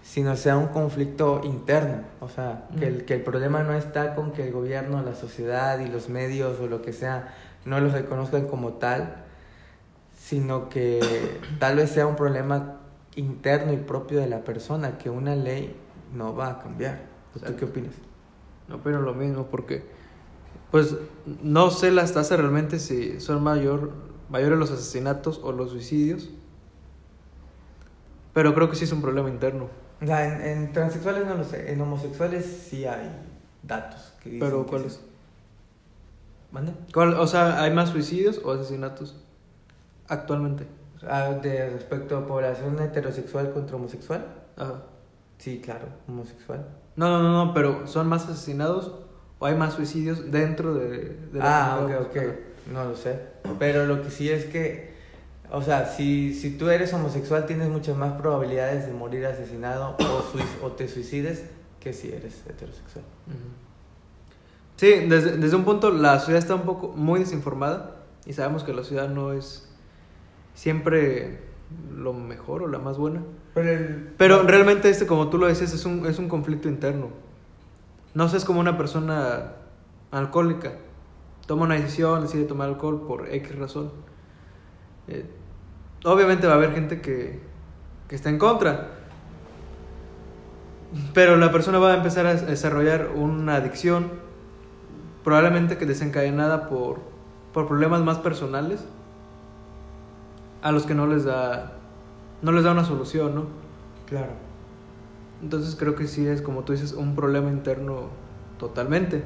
sino 0.07 0.37
sea 0.37 0.57
un 0.57 0.69
conflicto 0.69 1.41
interno. 1.43 2.03
O 2.21 2.29
sea, 2.29 2.69
que, 2.79 2.87
el, 2.87 3.05
que 3.05 3.15
el 3.15 3.23
problema 3.23 3.65
no 3.65 3.75
está 3.75 4.15
con 4.15 4.31
que 4.31 4.47
el 4.47 4.53
gobierno, 4.53 5.03
la 5.03 5.17
sociedad 5.17 5.81
y 5.81 5.89
los 5.89 6.09
medios 6.09 6.61
o 6.61 6.69
lo 6.69 6.81
que 6.81 6.93
sea 6.93 7.35
no 7.65 7.81
los 7.81 7.93
reconozcan 7.93 8.47
como 8.47 8.75
tal, 8.75 9.25
sino 10.17 10.69
que 10.69 11.41
tal 11.59 11.77
vez 11.77 11.91
sea 11.91 12.07
un 12.07 12.15
problema 12.15 12.79
interno 13.17 13.73
y 13.73 13.79
propio 13.79 14.21
de 14.21 14.29
la 14.29 14.45
persona, 14.45 14.97
que 14.97 15.11
una 15.11 15.35
ley 15.35 15.75
no 16.15 16.37
va 16.37 16.51
a 16.51 16.59
cambiar. 16.61 17.01
¿Tú 17.33 17.41
Exacto. 17.41 17.59
qué 17.59 17.65
opinas? 17.65 17.95
No, 18.69 18.81
pero 18.83 19.03
lo 19.03 19.13
mismo 19.13 19.47
porque, 19.47 19.85
pues, 20.71 20.97
no 21.43 21.71
sé 21.71 21.91
las 21.91 22.13
tasas 22.15 22.39
realmente 22.39 22.79
si 22.79 23.21
son 23.21 23.43
mayor, 23.43 23.91
mayores 24.29 24.57
los 24.57 24.71
asesinatos 24.71 25.41
o 25.43 25.51
los 25.51 25.71
suicidios. 25.73 26.31
Pero 28.33 28.55
creo 28.55 28.71
que 28.71 28.77
sí 28.77 28.85
es 28.85 28.93
un 28.93 29.03
problema 29.03 29.29
interno. 29.31 29.69
O 30.03 30.07
sea, 30.07 30.27
en, 30.27 30.43
en 30.59 30.73
transexuales 30.73 31.27
no 31.27 31.35
lo 31.37 31.45
sé, 31.45 31.73
en 31.73 31.81
homosexuales 31.81 32.45
sí 32.69 32.85
hay 32.85 33.11
datos. 33.63 34.13
Que 34.23 34.31
dicen 34.31 34.49
Pero 34.49 34.67
¿cuáles? 34.67 35.01
¿Mande? 36.53 36.73
¿Cuál- 36.93 37.15
o 37.15 37.27
sea, 37.27 37.63
¿hay 37.63 37.73
más 37.73 37.91
suicidios 37.91 38.41
o 38.45 38.53
asesinatos 38.53 39.17
actualmente? 40.09 40.67
Ah, 41.09 41.31
de 41.43 41.71
respecto 41.71 42.17
a 42.17 42.27
población 42.27 42.81
heterosexual 42.81 43.53
contra 43.53 43.77
homosexual. 43.77 44.25
Ajá. 44.57 44.83
Sí, 45.39 45.61
claro, 45.63 45.87
homosexual. 46.09 46.67
No, 46.97 47.09
no, 47.11 47.23
no, 47.23 47.45
no, 47.47 47.55
pero 47.55 47.87
¿son 47.87 48.07
más 48.09 48.25
asesinados 48.27 48.93
o 49.39 49.47
hay 49.47 49.55
más 49.55 49.75
suicidios 49.75 50.31
dentro 50.31 50.75
de, 50.75 51.15
de 51.33 51.39
la 51.39 51.75
ah, 51.75 51.81
ok, 51.85 51.91
ok. 52.07 52.17
No 52.73 52.85
lo 52.85 52.97
sé. 52.97 53.21
Pero 53.59 53.87
lo 53.87 54.03
que 54.03 54.11
sí 54.11 54.31
es 54.31 54.47
que, 54.47 54.96
o 55.51 55.63
sea, 55.63 55.87
si, 55.87 56.35
si 56.35 56.57
tú 56.57 56.71
eres 56.71 56.93
homosexual 56.93 57.47
tienes 57.47 57.69
muchas 57.69 57.97
más 57.97 58.13
probabilidades 58.13 58.87
de 58.87 58.93
morir 58.93 59.27
asesinado 59.27 59.97
o, 59.99 60.67
o 60.67 60.73
te 60.73 60.89
suicides 60.89 61.45
que 61.81 61.93
si 61.93 62.09
eres 62.09 62.43
heterosexual. 62.49 63.05
Sí, 64.77 65.07
desde, 65.09 65.37
desde 65.37 65.57
un 65.57 65.65
punto 65.65 65.91
la 65.91 66.19
ciudad 66.19 66.39
está 66.39 66.55
un 66.55 66.63
poco 66.63 66.89
muy 66.89 67.21
desinformada 67.21 67.97
y 68.27 68.33
sabemos 68.33 68.65
que 68.65 68.73
la 68.73 68.83
ciudad 68.83 69.09
no 69.09 69.33
es 69.33 69.69
siempre 70.55 71.41
lo 71.95 72.13
mejor 72.13 72.63
o 72.63 72.69
la 72.69 72.79
más 72.79 72.99
buena. 72.99 73.23
Pero, 73.55 73.71
el, 73.71 74.13
Pero 74.17 74.43
realmente 74.43 74.91
este, 74.91 75.07
como 75.07 75.29
tú 75.31 75.39
lo 75.39 75.49
dices, 75.49 75.73
es 75.73 75.85
un, 75.85 76.07
es 76.07 76.19
un 76.19 76.29
conflicto 76.29 76.69
interno. 76.69 77.09
No 78.15 78.29
sé, 78.29 78.37
es 78.39 78.45
como 78.45 78.61
una 78.61 78.77
persona 78.77 79.53
alcohólica. 80.11 80.73
Toma 81.47 81.65
una 81.65 81.75
decisión, 81.77 82.23
decide 82.23 82.45
tomar 82.45 82.69
alcohol 82.69 83.07
por 83.07 83.29
X 83.29 83.57
razón. 83.57 83.93
Eh, 85.09 85.25
obviamente 86.05 86.47
va 86.47 86.55
a 86.55 86.57
haber 86.57 86.73
gente 86.73 87.01
que, 87.01 87.41
que 88.09 88.15
está 88.17 88.31
en 88.31 88.39
contra. 88.39 88.91
Pero 91.13 91.37
la 91.37 91.53
persona 91.53 91.79
va 91.79 91.93
a 91.93 91.97
empezar 91.97 92.27
a 92.27 92.35
desarrollar 92.35 93.11
una 93.15 93.57
adicción, 93.57 94.11
probablemente 95.25 95.77
que 95.77 95.87
desencadenada 95.87 96.69
por, 96.69 97.01
por 97.53 97.67
problemas 97.67 98.03
más 98.03 98.19
personales, 98.19 98.85
a 100.63 100.73
los 100.73 100.87
que 100.87 100.95
no 100.95 101.07
les 101.07 101.25
da, 101.25 101.73
no 102.43 102.53
les 102.53 102.65
da 102.65 102.73
una 102.73 102.85
solución, 102.85 103.35
¿no? 103.35 103.47
Claro. 104.07 104.33
Entonces 105.43 105.77
creo 105.77 105.95
que 105.97 106.07
sí 106.07 106.27
es, 106.27 106.41
como 106.41 106.63
tú 106.65 106.73
dices, 106.73 106.93
un 106.93 107.15
problema 107.15 107.51
interno 107.51 108.09
totalmente. 108.59 109.23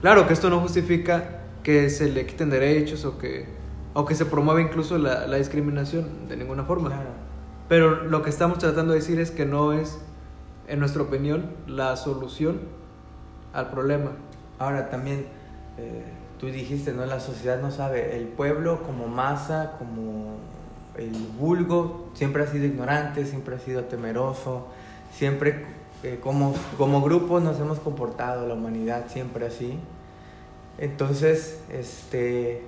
Claro 0.00 0.26
que 0.26 0.34
esto 0.34 0.50
no 0.50 0.60
justifica 0.60 1.40
que 1.62 1.88
se 1.90 2.10
le 2.10 2.26
quiten 2.26 2.50
derechos 2.50 3.04
o 3.04 3.18
que, 3.18 3.46
o 3.94 4.04
que 4.04 4.14
se 4.14 4.26
promueva 4.26 4.60
incluso 4.60 4.98
la, 4.98 5.26
la 5.26 5.36
discriminación 5.36 6.28
de 6.28 6.36
ninguna 6.36 6.64
forma. 6.64 6.88
Claro. 6.88 7.10
Pero 7.68 8.04
lo 8.04 8.22
que 8.22 8.30
estamos 8.30 8.58
tratando 8.58 8.92
de 8.92 8.98
decir 8.98 9.18
es 9.20 9.30
que 9.30 9.46
no 9.46 9.72
es, 9.72 9.98
en 10.68 10.78
nuestra 10.78 11.02
opinión, 11.02 11.50
la 11.66 11.96
solución 11.96 12.60
al 13.52 13.70
problema. 13.70 14.10
Ahora 14.58 14.90
también, 14.90 15.26
eh, 15.78 16.04
tú 16.38 16.46
dijiste, 16.46 16.92
¿no? 16.92 17.06
La 17.06 17.20
sociedad 17.20 17.60
no 17.60 17.70
sabe. 17.70 18.16
El 18.16 18.28
pueblo 18.28 18.82
como 18.82 19.08
masa, 19.08 19.76
como 19.78 20.36
el 20.96 21.12
vulgo, 21.38 22.10
siempre 22.14 22.42
ha 22.42 22.46
sido 22.46 22.66
ignorante, 22.66 23.24
siempre 23.24 23.56
ha 23.56 23.58
sido 23.58 23.84
temeroso, 23.84 24.66
siempre 25.12 25.64
eh, 26.02 26.18
como, 26.22 26.54
como 26.76 27.00
grupo 27.00 27.40
nos 27.40 27.58
hemos 27.60 27.78
comportado, 27.78 28.46
la 28.46 28.54
humanidad 28.54 29.06
siempre 29.08 29.46
así. 29.46 29.78
Entonces, 30.78 31.60
este, 31.70 32.66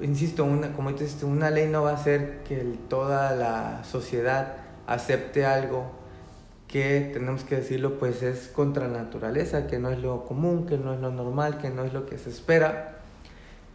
insisto, 0.00 0.44
una, 0.44 0.72
como 0.72 0.92
dices, 0.92 1.22
una 1.22 1.50
ley 1.50 1.68
no 1.68 1.82
va 1.82 1.90
a 1.90 1.94
hacer 1.94 2.42
que 2.44 2.56
toda 2.88 3.34
la 3.34 3.84
sociedad 3.84 4.56
acepte 4.86 5.44
algo 5.44 5.90
que 6.66 7.10
tenemos 7.12 7.44
que 7.44 7.56
decirlo, 7.56 7.98
pues 7.98 8.22
es 8.22 8.48
contra 8.48 8.88
la 8.88 8.98
naturaleza, 8.98 9.66
que 9.66 9.78
no 9.78 9.90
es 9.90 9.98
lo 9.98 10.24
común, 10.26 10.66
que 10.66 10.76
no 10.76 10.92
es 10.94 11.00
lo 11.00 11.10
normal, 11.10 11.58
que 11.58 11.70
no 11.70 11.84
es 11.84 11.92
lo 11.92 12.06
que 12.06 12.18
se 12.18 12.28
espera. 12.28 12.98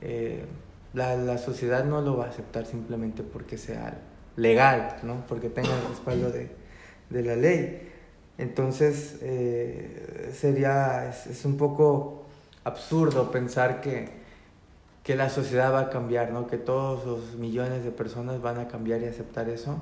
Eh, 0.02 0.46
la, 0.94 1.16
la 1.16 1.40
sociedad 1.40 1.84
no 1.86 2.02
lo 2.02 2.18
va 2.18 2.26
a 2.26 2.30
aceptar 2.30 2.68
simplemente 2.68 3.24
porque 3.24 3.58
sea 3.58 3.98
legal, 4.36 4.98
¿no? 5.04 5.26
porque 5.28 5.50
tenga 5.50 5.70
el 5.76 5.88
respaldo 5.90 6.30
de, 6.30 6.50
de 7.10 7.24
la 7.24 7.36
ley. 7.36 7.90
Entonces, 8.38 9.18
eh, 9.22 10.32
sería, 10.34 11.10
es, 11.10 11.28
es 11.28 11.46
un 11.46 11.58
poco 11.58 12.26
absurdo 12.64 13.32
pensar 13.32 13.82
que, 13.82 14.23
que 15.04 15.16
la 15.16 15.30
sociedad 15.30 15.74
va 15.74 15.82
a 15.82 15.90
cambiar, 15.90 16.32
¿no? 16.32 16.48
que 16.48 16.58
todos 16.58 17.06
los 17.06 17.36
millones 17.36 17.84
de 17.84 17.92
personas 17.92 18.42
van 18.42 18.58
a 18.60 18.68
cambiar 18.68 19.02
y 19.02 19.06
aceptar 19.06 19.50
eso, 19.50 19.78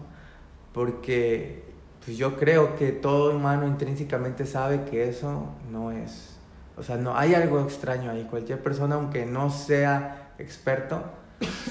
porque 0.74 1.64
pues 2.04 2.18
yo 2.18 2.38
creo 2.38 2.76
que 2.76 2.92
todo 2.92 3.36
humano 3.36 3.68
intrínsecamente 3.68 4.48
sabe 4.48 4.84
que 4.86 5.08
eso 5.08 5.50
no 5.72 5.92
es, 5.92 6.36
o 6.76 6.84
sea, 6.84 6.98
no 6.98 7.16
hay 7.16 7.36
algo 7.36 7.62
extraño 7.62 8.10
ahí. 8.10 8.28
Cualquier 8.30 8.64
persona, 8.64 8.96
aunque 8.96 9.26
no 9.28 9.52
sea 9.52 10.34
experto, 10.40 11.04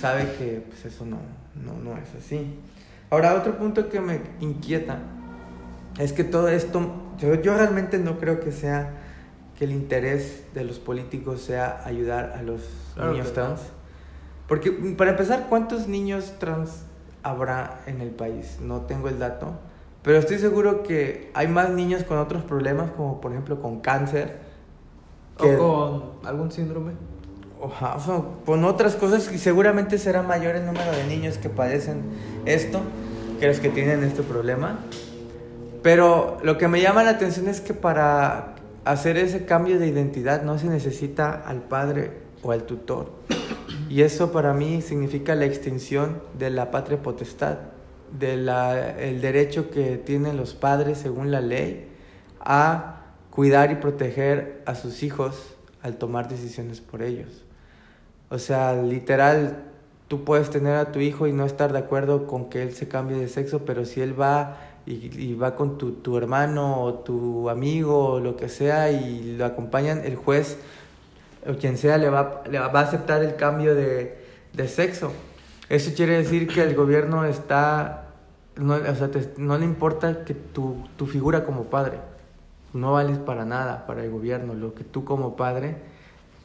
sabe 0.01 0.33
que 0.39 0.65
pues, 0.69 0.85
eso 0.85 1.05
no, 1.05 1.19
no, 1.57 1.73
no 1.83 1.99
es 1.99 2.15
así. 2.17 2.61
Ahora, 3.11 3.35
otro 3.35 3.59
punto 3.59 3.89
que 3.89 4.01
me 4.01 4.21
inquieta 4.39 4.99
es 5.99 6.13
que 6.13 6.23
todo 6.23 6.49
esto, 6.49 6.81
yo, 7.19 7.35
yo 7.35 7.57
realmente 7.57 7.99
no 7.99 8.19
creo 8.19 8.39
que 8.39 8.53
sea 8.53 8.93
que 9.61 9.67
el 9.67 9.73
interés 9.73 10.43
de 10.55 10.65
los 10.65 10.79
políticos 10.79 11.43
sea 11.43 11.83
ayudar 11.85 12.33
a 12.35 12.43
los 12.43 12.63
Claro 12.95 13.13
niños 13.13 13.35
trans. 13.35 13.61
Porque, 14.49 14.73
para 14.73 15.11
empezar, 15.11 15.49
¿cuántos 15.51 15.87
niños 15.87 16.33
trans 16.39 16.85
habrá 17.23 17.83
en 17.87 18.01
el 18.01 18.09
país? 18.09 18.57
No 18.63 18.81
tengo 18.87 19.09
el 19.11 19.19
dato. 19.19 19.53
Pero 20.03 20.17
estoy 20.17 20.39
seguro 20.39 20.83
que 20.83 21.31
hay 21.35 21.47
más 21.47 21.69
niños 21.69 22.05
con 22.05 22.17
otros 22.17 22.43
problemas, 22.43 22.91
como 22.93 23.21
por 23.21 23.33
ejemplo 23.33 23.61
con 23.61 23.81
cáncer. 23.81 24.39
que- 25.37 25.57
O 25.57 26.11
con 26.21 26.27
algún 26.27 26.51
síndrome. 26.51 26.93
Oja, 27.61 27.97
o 27.97 28.01
sea, 28.01 28.23
con 28.47 28.65
otras 28.65 28.95
cosas 28.97 29.31
y 29.31 29.37
seguramente 29.37 29.99
será 29.99 30.23
mayor 30.23 30.57
el 30.57 30.65
número 30.65 30.91
de 30.91 31.05
niños 31.05 31.37
que 31.37 31.51
padecen 31.51 32.01
esto 32.47 32.81
que 33.39 33.47
los 33.47 33.61
que 33.61 33.69
tienen 33.69 34.03
este 34.05 34.23
problema. 34.23 34.79
Pero 35.83 36.39
lo 36.43 36.57
que 36.59 36.67
me 36.69 36.81
llama 36.81 37.03
la 37.05 37.11
atención 37.11 37.47
es 37.49 37.61
que 37.61 37.75
para 37.75 38.55
hacer 38.85 39.17
ese 39.17 39.45
cambio 39.45 39.79
de 39.79 39.87
identidad 39.87 40.43
no 40.43 40.59
se 40.59 40.67
necesita 40.67 41.33
al 41.33 41.63
padre 41.63 42.13
o 42.43 42.53
al 42.53 42.65
tutor. 42.65 43.13
Y 43.89 44.03
eso 44.03 44.33
para 44.33 44.53
mí 44.55 44.83
significa 44.83 45.35
la 45.35 45.47
extinción 45.47 46.23
de 46.39 46.51
la 46.51 46.71
patria 46.71 47.03
potestad, 47.03 47.59
del 48.19 48.49
el 48.49 49.21
derecho 49.21 49.71
que 49.71 49.97
tienen 49.97 50.37
los 50.37 50.55
padres 50.55 50.99
según 50.99 51.31
la 51.31 51.41
ley 51.41 51.89
a 52.41 53.01
cuidar 53.31 53.71
y 53.71 53.77
proteger 53.77 54.63
a 54.67 54.75
sus 54.75 55.03
hijos 55.03 55.57
al 55.83 55.97
tomar 55.97 56.29
decisiones 56.29 56.81
por 56.81 57.03
ellos. 57.03 57.45
O 58.29 58.39
sea, 58.39 58.75
literal, 58.75 59.65
tú 60.09 60.25
puedes 60.25 60.51
tener 60.51 60.77
a 60.77 60.93
tu 60.93 61.01
hijo 61.01 61.27
y 61.27 61.33
no 61.33 61.45
estar 61.45 61.73
de 61.73 61.79
acuerdo 61.79 62.27
con 62.27 62.49
que 62.49 62.63
él 62.63 62.75
se 62.75 62.89
cambie 62.89 63.19
de 63.19 63.29
sexo, 63.29 63.65
pero 63.65 63.85
si 63.85 64.01
él 64.01 64.19
va 64.19 64.57
y, 64.87 64.93
y 65.19 65.35
va 65.35 65.55
con 65.57 65.79
tu, 65.79 65.93
tu 65.93 66.17
hermano 66.17 66.83
o 66.83 66.95
tu 66.95 67.49
amigo 67.51 68.15
o 68.15 68.21
lo 68.21 68.37
que 68.37 68.49
sea 68.49 68.91
y 68.91 69.37
lo 69.37 69.45
acompañan, 69.45 70.03
el 70.05 70.17
juez 70.17 70.59
o 71.49 71.55
quien 71.55 71.79
sea 71.79 71.97
le 71.99 72.11
va, 72.11 72.43
le 72.51 72.59
va 72.59 72.67
a 72.67 72.83
aceptar 72.83 73.23
el 73.23 73.37
cambio 73.37 73.75
de, 73.75 74.19
de 74.53 74.69
sexo. 74.69 75.13
Eso 75.69 75.93
quiere 75.95 76.17
decir 76.19 76.49
que 76.49 76.63
el 76.63 76.75
gobierno 76.75 77.25
está, 77.25 78.09
no, 78.57 78.75
o 78.75 78.95
sea, 78.95 79.11
te- 79.11 79.35
no 79.37 79.57
le 79.57 79.65
importa 79.65 80.25
que 80.25 80.35
tu, 80.35 80.77
tu 80.97 81.07
figura 81.07 81.45
como 81.45 81.65
padre, 81.65 81.99
no 82.73 82.93
vales 82.93 83.19
para 83.19 83.45
nada 83.45 83.87
para 83.87 84.03
el 84.05 84.11
gobierno, 84.11 84.55
lo 84.55 84.75
que 84.75 84.85
tú 84.85 85.05
como 85.05 85.37
padre, 85.37 85.77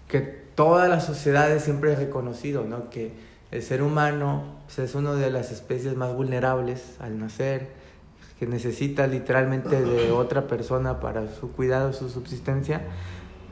que 0.08 0.20
toda 0.22 0.88
la 0.88 1.00
sociedad 1.02 1.58
siempre 1.60 1.96
reconocido, 1.96 2.64
¿no? 2.64 2.90
Que 2.90 3.12
el 3.52 3.62
ser 3.64 3.82
humano 3.82 4.44
pues, 4.66 4.80
es 4.80 4.96
una 4.96 5.14
de 5.14 5.30
las 5.32 5.52
especies 5.52 5.96
más 5.98 6.14
vulnerables 6.14 6.96
al 7.00 7.20
nacer, 7.20 7.68
que 8.40 8.48
necesita 8.48 9.08
literalmente 9.08 9.82
de 9.82 10.12
otra 10.12 10.48
persona 10.48 11.00
para 11.00 11.34
su 11.34 11.52
cuidado, 11.52 11.94
su 11.94 12.10
subsistencia. 12.10 12.82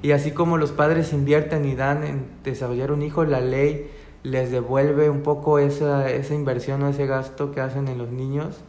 Y 0.01 0.11
así 0.11 0.31
como 0.31 0.57
los 0.57 0.71
padres 0.71 1.13
invierten 1.13 1.65
y 1.65 1.75
dan 1.75 2.03
en 2.03 2.25
desarrollar 2.43 2.91
un 2.91 3.01
hijo, 3.01 3.23
la 3.23 3.39
ley 3.39 3.89
les 4.23 4.51
devuelve 4.51 5.09
un 5.09 5.21
poco 5.21 5.59
esa, 5.59 6.09
esa 6.09 6.33
inversión 6.33 6.83
o 6.83 6.89
ese 6.89 7.05
gasto 7.05 7.51
que 7.51 7.61
hacen 7.61 7.87
en 7.87 7.97
los 7.97 8.11
niños 8.11 8.61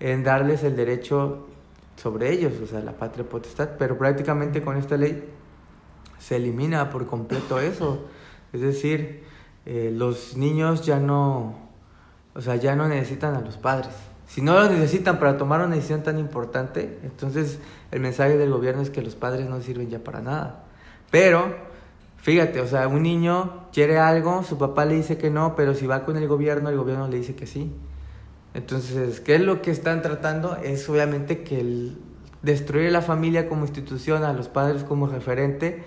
en 0.00 0.24
darles 0.24 0.64
el 0.64 0.74
derecho 0.74 1.46
sobre 1.96 2.32
ellos, 2.32 2.54
o 2.60 2.66
sea, 2.66 2.80
la 2.80 2.92
patria 2.92 3.28
potestad. 3.28 3.70
Pero 3.78 3.96
prácticamente 3.96 4.62
con 4.62 4.76
esta 4.76 4.96
ley 4.96 5.22
se 6.18 6.36
elimina 6.36 6.90
por 6.90 7.06
completo 7.06 7.60
eso. 7.60 8.04
Es 8.52 8.60
decir, 8.60 9.22
eh, 9.64 9.92
los 9.94 10.36
niños 10.36 10.84
ya 10.84 10.98
no, 10.98 11.54
o 12.34 12.40
sea, 12.40 12.56
ya 12.56 12.74
no 12.74 12.88
necesitan 12.88 13.36
a 13.36 13.40
los 13.40 13.56
padres. 13.56 13.94
Si 14.32 14.40
no 14.40 14.54
los 14.54 14.70
necesitan 14.70 15.18
para 15.18 15.36
tomar 15.36 15.60
una 15.60 15.74
decisión 15.74 16.02
tan 16.02 16.18
importante, 16.18 16.98
entonces 17.02 17.58
el 17.90 18.00
mensaje 18.00 18.38
del 18.38 18.50
gobierno 18.50 18.80
es 18.80 18.88
que 18.88 19.02
los 19.02 19.14
padres 19.14 19.46
no 19.46 19.60
sirven 19.60 19.90
ya 19.90 19.98
para 19.98 20.22
nada. 20.22 20.64
Pero, 21.10 21.54
fíjate, 22.16 22.62
o 22.62 22.66
sea, 22.66 22.88
un 22.88 23.02
niño 23.02 23.66
quiere 23.74 23.98
algo, 23.98 24.42
su 24.42 24.56
papá 24.56 24.86
le 24.86 24.94
dice 24.94 25.18
que 25.18 25.28
no, 25.28 25.54
pero 25.54 25.74
si 25.74 25.86
va 25.86 26.06
con 26.06 26.16
el 26.16 26.28
gobierno, 26.28 26.70
el 26.70 26.78
gobierno 26.78 27.08
le 27.08 27.18
dice 27.18 27.34
que 27.34 27.46
sí. 27.46 27.74
Entonces, 28.54 29.20
¿qué 29.20 29.34
es 29.34 29.42
lo 29.42 29.60
que 29.60 29.70
están 29.70 30.00
tratando? 30.00 30.56
Es 30.56 30.88
obviamente 30.88 31.42
que 31.42 31.60
el 31.60 31.98
destruir 32.40 32.90
la 32.90 33.02
familia 33.02 33.50
como 33.50 33.66
institución, 33.66 34.24
a 34.24 34.32
los 34.32 34.48
padres 34.48 34.82
como 34.82 35.08
referente, 35.08 35.84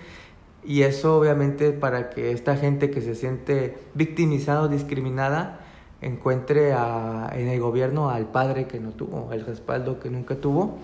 y 0.62 0.82
eso 0.82 1.18
obviamente 1.18 1.72
para 1.72 2.10
que 2.10 2.30
esta 2.30 2.56
gente 2.56 2.92
que 2.92 3.00
se 3.00 3.16
siente 3.16 3.76
victimizada 3.94 4.62
o 4.62 4.68
discriminada 4.68 5.65
encuentre 6.02 6.72
a- 6.72 7.30
en 7.34 7.48
el 7.48 7.60
gobierno 7.60 8.10
al 8.10 8.26
padre 8.26 8.66
que 8.66 8.80
no 8.80 8.90
tuvo, 8.90 9.32
el 9.32 9.44
respaldo 9.44 9.98
que 9.98 10.10
nunca 10.10 10.36
tuvo. 10.36 10.78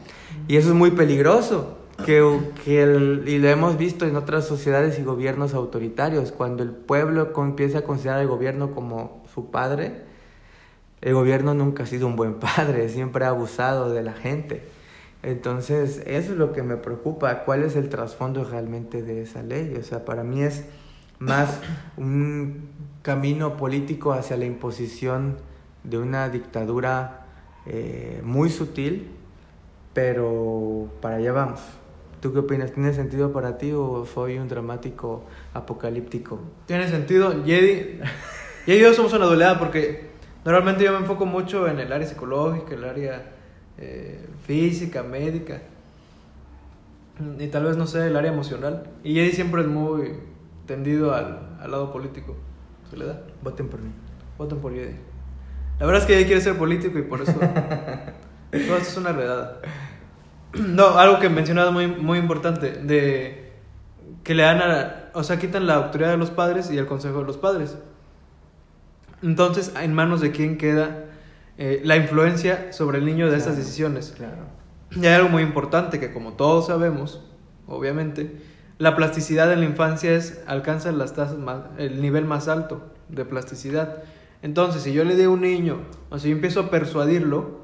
Y 0.48 0.56
eso 0.56 0.70
es 0.70 0.74
muy 0.74 0.90
peligroso, 0.92 1.76
que, 2.06 2.24
que 2.64 2.82
el- 2.82 3.24
y 3.26 3.38
lo 3.38 3.48
hemos 3.48 3.76
visto 3.76 4.06
en 4.06 4.16
otras 4.16 4.46
sociedades 4.46 4.98
y 4.98 5.02
gobiernos 5.02 5.54
autoritarios, 5.54 6.32
cuando 6.32 6.62
el 6.62 6.70
pueblo 6.70 7.32
empieza 7.36 7.78
a 7.78 7.82
considerar 7.82 8.20
al 8.20 8.28
gobierno 8.28 8.72
como 8.74 9.22
su 9.32 9.50
padre, 9.50 10.10
el 11.02 11.14
gobierno 11.14 11.52
nunca 11.54 11.82
ha 11.82 11.86
sido 11.86 12.06
un 12.06 12.16
buen 12.16 12.34
padre, 12.34 12.88
siempre 12.88 13.24
ha 13.24 13.28
abusado 13.28 13.92
de 13.92 14.02
la 14.02 14.12
gente. 14.14 14.62
Entonces, 15.22 16.02
eso 16.06 16.32
es 16.32 16.38
lo 16.38 16.52
que 16.52 16.62
me 16.64 16.76
preocupa, 16.76 17.44
cuál 17.44 17.62
es 17.62 17.76
el 17.76 17.88
trasfondo 17.88 18.42
realmente 18.44 19.02
de 19.02 19.22
esa 19.22 19.42
ley. 19.42 19.76
O 19.78 19.82
sea, 19.84 20.04
para 20.04 20.24
mí 20.24 20.42
es 20.42 20.64
más 21.22 21.60
un 21.96 22.68
camino 23.02 23.56
político 23.56 24.12
hacia 24.12 24.36
la 24.36 24.44
imposición 24.44 25.36
de 25.84 25.98
una 25.98 26.28
dictadura 26.28 27.26
eh, 27.66 28.20
muy 28.24 28.50
sutil, 28.50 29.10
pero 29.92 30.88
para 31.00 31.16
allá 31.16 31.32
vamos. 31.32 31.60
¿Tú 32.20 32.32
qué 32.32 32.40
opinas? 32.40 32.72
¿Tiene 32.72 32.92
sentido 32.92 33.32
para 33.32 33.58
ti 33.58 33.72
o 33.72 34.06
soy 34.06 34.38
un 34.38 34.48
dramático 34.48 35.24
apocalíptico? 35.54 36.40
Tiene 36.66 36.88
sentido. 36.88 37.44
Jedi, 37.44 38.00
y 38.66 38.78
yo 38.78 38.94
somos 38.94 39.12
una 39.12 39.26
doleada 39.26 39.58
porque 39.58 40.10
normalmente 40.44 40.84
yo 40.84 40.92
me 40.92 40.98
enfoco 40.98 41.26
mucho 41.26 41.66
en 41.66 41.80
el 41.80 41.92
área 41.92 42.06
psicológica, 42.06 42.74
el 42.74 42.84
área 42.84 43.32
eh, 43.78 44.24
física, 44.46 45.02
médica. 45.02 45.62
Y 47.38 47.46
tal 47.48 47.64
vez, 47.64 47.76
no 47.76 47.86
sé, 47.86 48.06
el 48.06 48.16
área 48.16 48.32
emocional. 48.32 48.88
Y 49.02 49.14
Jedi 49.14 49.32
siempre 49.32 49.62
es 49.62 49.68
muy 49.68 50.14
tendido 50.66 51.14
al, 51.14 51.56
al 51.60 51.70
lado 51.70 51.92
político. 51.92 52.36
¿Se 52.90 52.96
le 52.96 53.06
da? 53.06 53.20
Voten 53.42 53.68
por 53.68 53.80
mí. 53.80 53.90
Voten 54.38 54.58
por 54.58 54.72
Jedi. 54.74 54.96
La 55.80 55.86
verdad 55.86 56.02
es 56.02 56.06
que 56.06 56.14
Jedi 56.14 56.26
quiere 56.26 56.40
ser 56.40 56.56
político 56.58 56.98
y 56.98 57.02
por 57.02 57.20
eso. 57.22 57.32
todo 58.50 58.76
esto 58.76 58.76
es 58.78 58.96
una 58.96 59.12
redada. 59.12 59.60
No, 60.54 60.98
algo 60.98 61.18
que 61.18 61.30
mencionado 61.30 61.72
muy, 61.72 61.86
muy 61.86 62.18
importante. 62.18 62.72
De 62.72 63.52
que 64.22 64.34
le 64.34 64.42
dan 64.42 64.60
a. 64.60 65.10
O 65.14 65.22
sea, 65.24 65.38
quitan 65.38 65.66
la 65.66 65.76
autoridad 65.76 66.10
de 66.10 66.18
los 66.18 66.30
padres 66.30 66.70
y 66.70 66.76
el 66.76 66.84
consejo 66.84 67.20
de 67.20 67.24
los 67.24 67.38
padres. 67.38 67.78
Entonces, 69.22 69.72
¿en 69.80 69.94
manos 69.94 70.20
de 70.20 70.30
quién 70.30 70.58
queda 70.58 71.04
eh, 71.56 71.80
la 71.84 71.96
influencia 71.96 72.70
sobre 72.72 72.98
el 72.98 73.06
niño 73.06 73.30
de 73.30 73.36
estas 73.38 73.54
Claro. 73.54 73.64
decisiones? 73.64 74.14
Claro. 74.14 74.42
Y 74.90 75.06
hay 75.06 75.14
algo 75.14 75.28
muy 75.30 75.42
importante 75.42 75.98
que 76.00 76.12
como 76.12 76.34
todos 76.34 76.66
sabemos, 76.66 77.24
obviamente, 77.66 78.36
la 78.78 78.96
plasticidad 78.96 79.52
en 79.52 79.60
la 79.60 79.66
infancia 79.66 80.12
es 80.12 80.42
alcanza 80.46 80.90
las 80.92 81.14
tasas 81.14 81.38
más, 81.38 81.60
el 81.78 82.00
nivel 82.02 82.24
más 82.24 82.48
alto 82.48 82.82
de 83.08 83.24
plasticidad. 83.24 84.02
Entonces, 84.42 84.82
si 84.82 84.92
yo 84.92 85.04
le 85.04 85.14
digo 85.16 85.30
a 85.30 85.34
un 85.34 85.42
niño, 85.42 85.78
o 86.10 86.18
si 86.18 86.28
yo 86.30 86.34
empiezo 86.34 86.60
a 86.60 86.70
persuadirlo, 86.70 87.60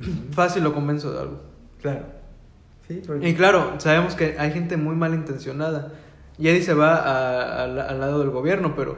fácil 0.32 0.64
lo 0.64 0.74
convenzo 0.74 1.12
de 1.12 1.20
algo. 1.20 1.40
Claro. 1.80 2.02
Sí, 2.88 3.02
porque- 3.06 3.28
Y 3.28 3.34
claro, 3.34 3.74
sabemos 3.78 4.14
que 4.14 4.36
hay 4.38 4.50
gente 4.52 4.76
muy 4.76 4.94
malintencionada. 4.94 5.92
Y 6.38 6.48
Eddie 6.48 6.62
se 6.62 6.74
va 6.74 6.96
a- 6.96 7.62
al 7.64 8.00
lado 8.00 8.18
del 8.18 8.30
gobierno, 8.30 8.74
pero 8.74 8.96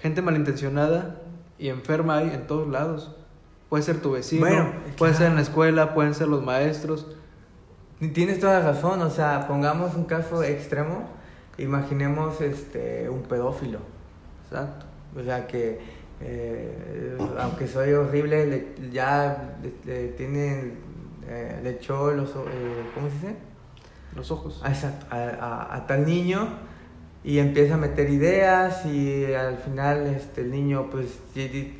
gente 0.00 0.22
malintencionada 0.22 1.16
y 1.58 1.68
enferma 1.68 2.18
hay 2.18 2.30
en 2.30 2.46
todos 2.46 2.68
lados. 2.68 3.14
Puede 3.68 3.82
ser 3.82 4.00
tu 4.00 4.12
vecino, 4.12 4.46
Bueno, 4.46 4.72
puede 4.96 5.12
ser 5.12 5.26
en 5.26 5.34
la 5.34 5.42
escuela, 5.42 5.92
pueden 5.92 6.14
ser 6.14 6.28
los 6.28 6.42
maestros. 6.42 7.06
Tienes 8.14 8.38
toda 8.38 8.60
la 8.60 8.72
razón, 8.72 9.02
o 9.02 9.10
sea, 9.10 9.46
pongamos 9.48 9.94
un 9.96 10.04
caso 10.04 10.42
extremo, 10.44 11.08
imaginemos 11.58 12.40
este 12.40 13.08
un 13.10 13.22
pedófilo, 13.22 13.80
Exacto. 14.44 14.86
o 15.18 15.22
sea 15.22 15.46
que 15.48 15.80
eh, 16.20 17.16
aunque 17.40 17.66
soy 17.66 17.92
horrible, 17.92 18.46
le- 18.46 18.90
ya 18.92 19.54
le, 19.62 19.72
le 19.92 20.08
tienen, 20.12 20.78
eh, 21.28 21.60
le 21.62 21.70
echó 21.70 22.12
los, 22.12 22.30
eh, 22.30 22.34
¿cómo 22.94 23.08
se 23.08 23.14
dice? 23.14 23.36
Los 24.14 24.30
ojos. 24.30 24.60
a, 24.64 24.68
exacto, 24.68 25.06
a, 25.10 25.16
a- 25.16 25.76
a 25.76 25.86
tal 25.88 26.06
niño 26.06 26.48
y 27.28 27.40
empieza 27.40 27.74
a 27.74 27.76
meter 27.76 28.08
ideas 28.08 28.86
y 28.86 29.34
al 29.34 29.58
final 29.58 30.06
este, 30.06 30.40
el 30.40 30.50
niño 30.50 30.88
pues 30.90 31.18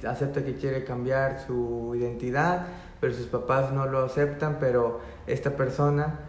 acepta 0.06 0.44
que 0.44 0.56
quiere 0.56 0.84
cambiar 0.84 1.40
su 1.46 1.94
identidad, 1.98 2.66
pero 3.00 3.14
sus 3.14 3.28
papás 3.28 3.72
no 3.72 3.86
lo 3.86 4.04
aceptan, 4.04 4.58
pero 4.60 5.00
esta 5.26 5.56
persona 5.56 6.20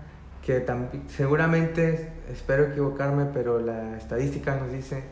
que 0.45 0.65
seguramente, 1.09 2.13
espero 2.31 2.67
equivocarme, 2.67 3.25
pero 3.33 3.59
la 3.59 3.97
estadística 3.97 4.55
nos 4.55 4.71
dice 4.71 5.03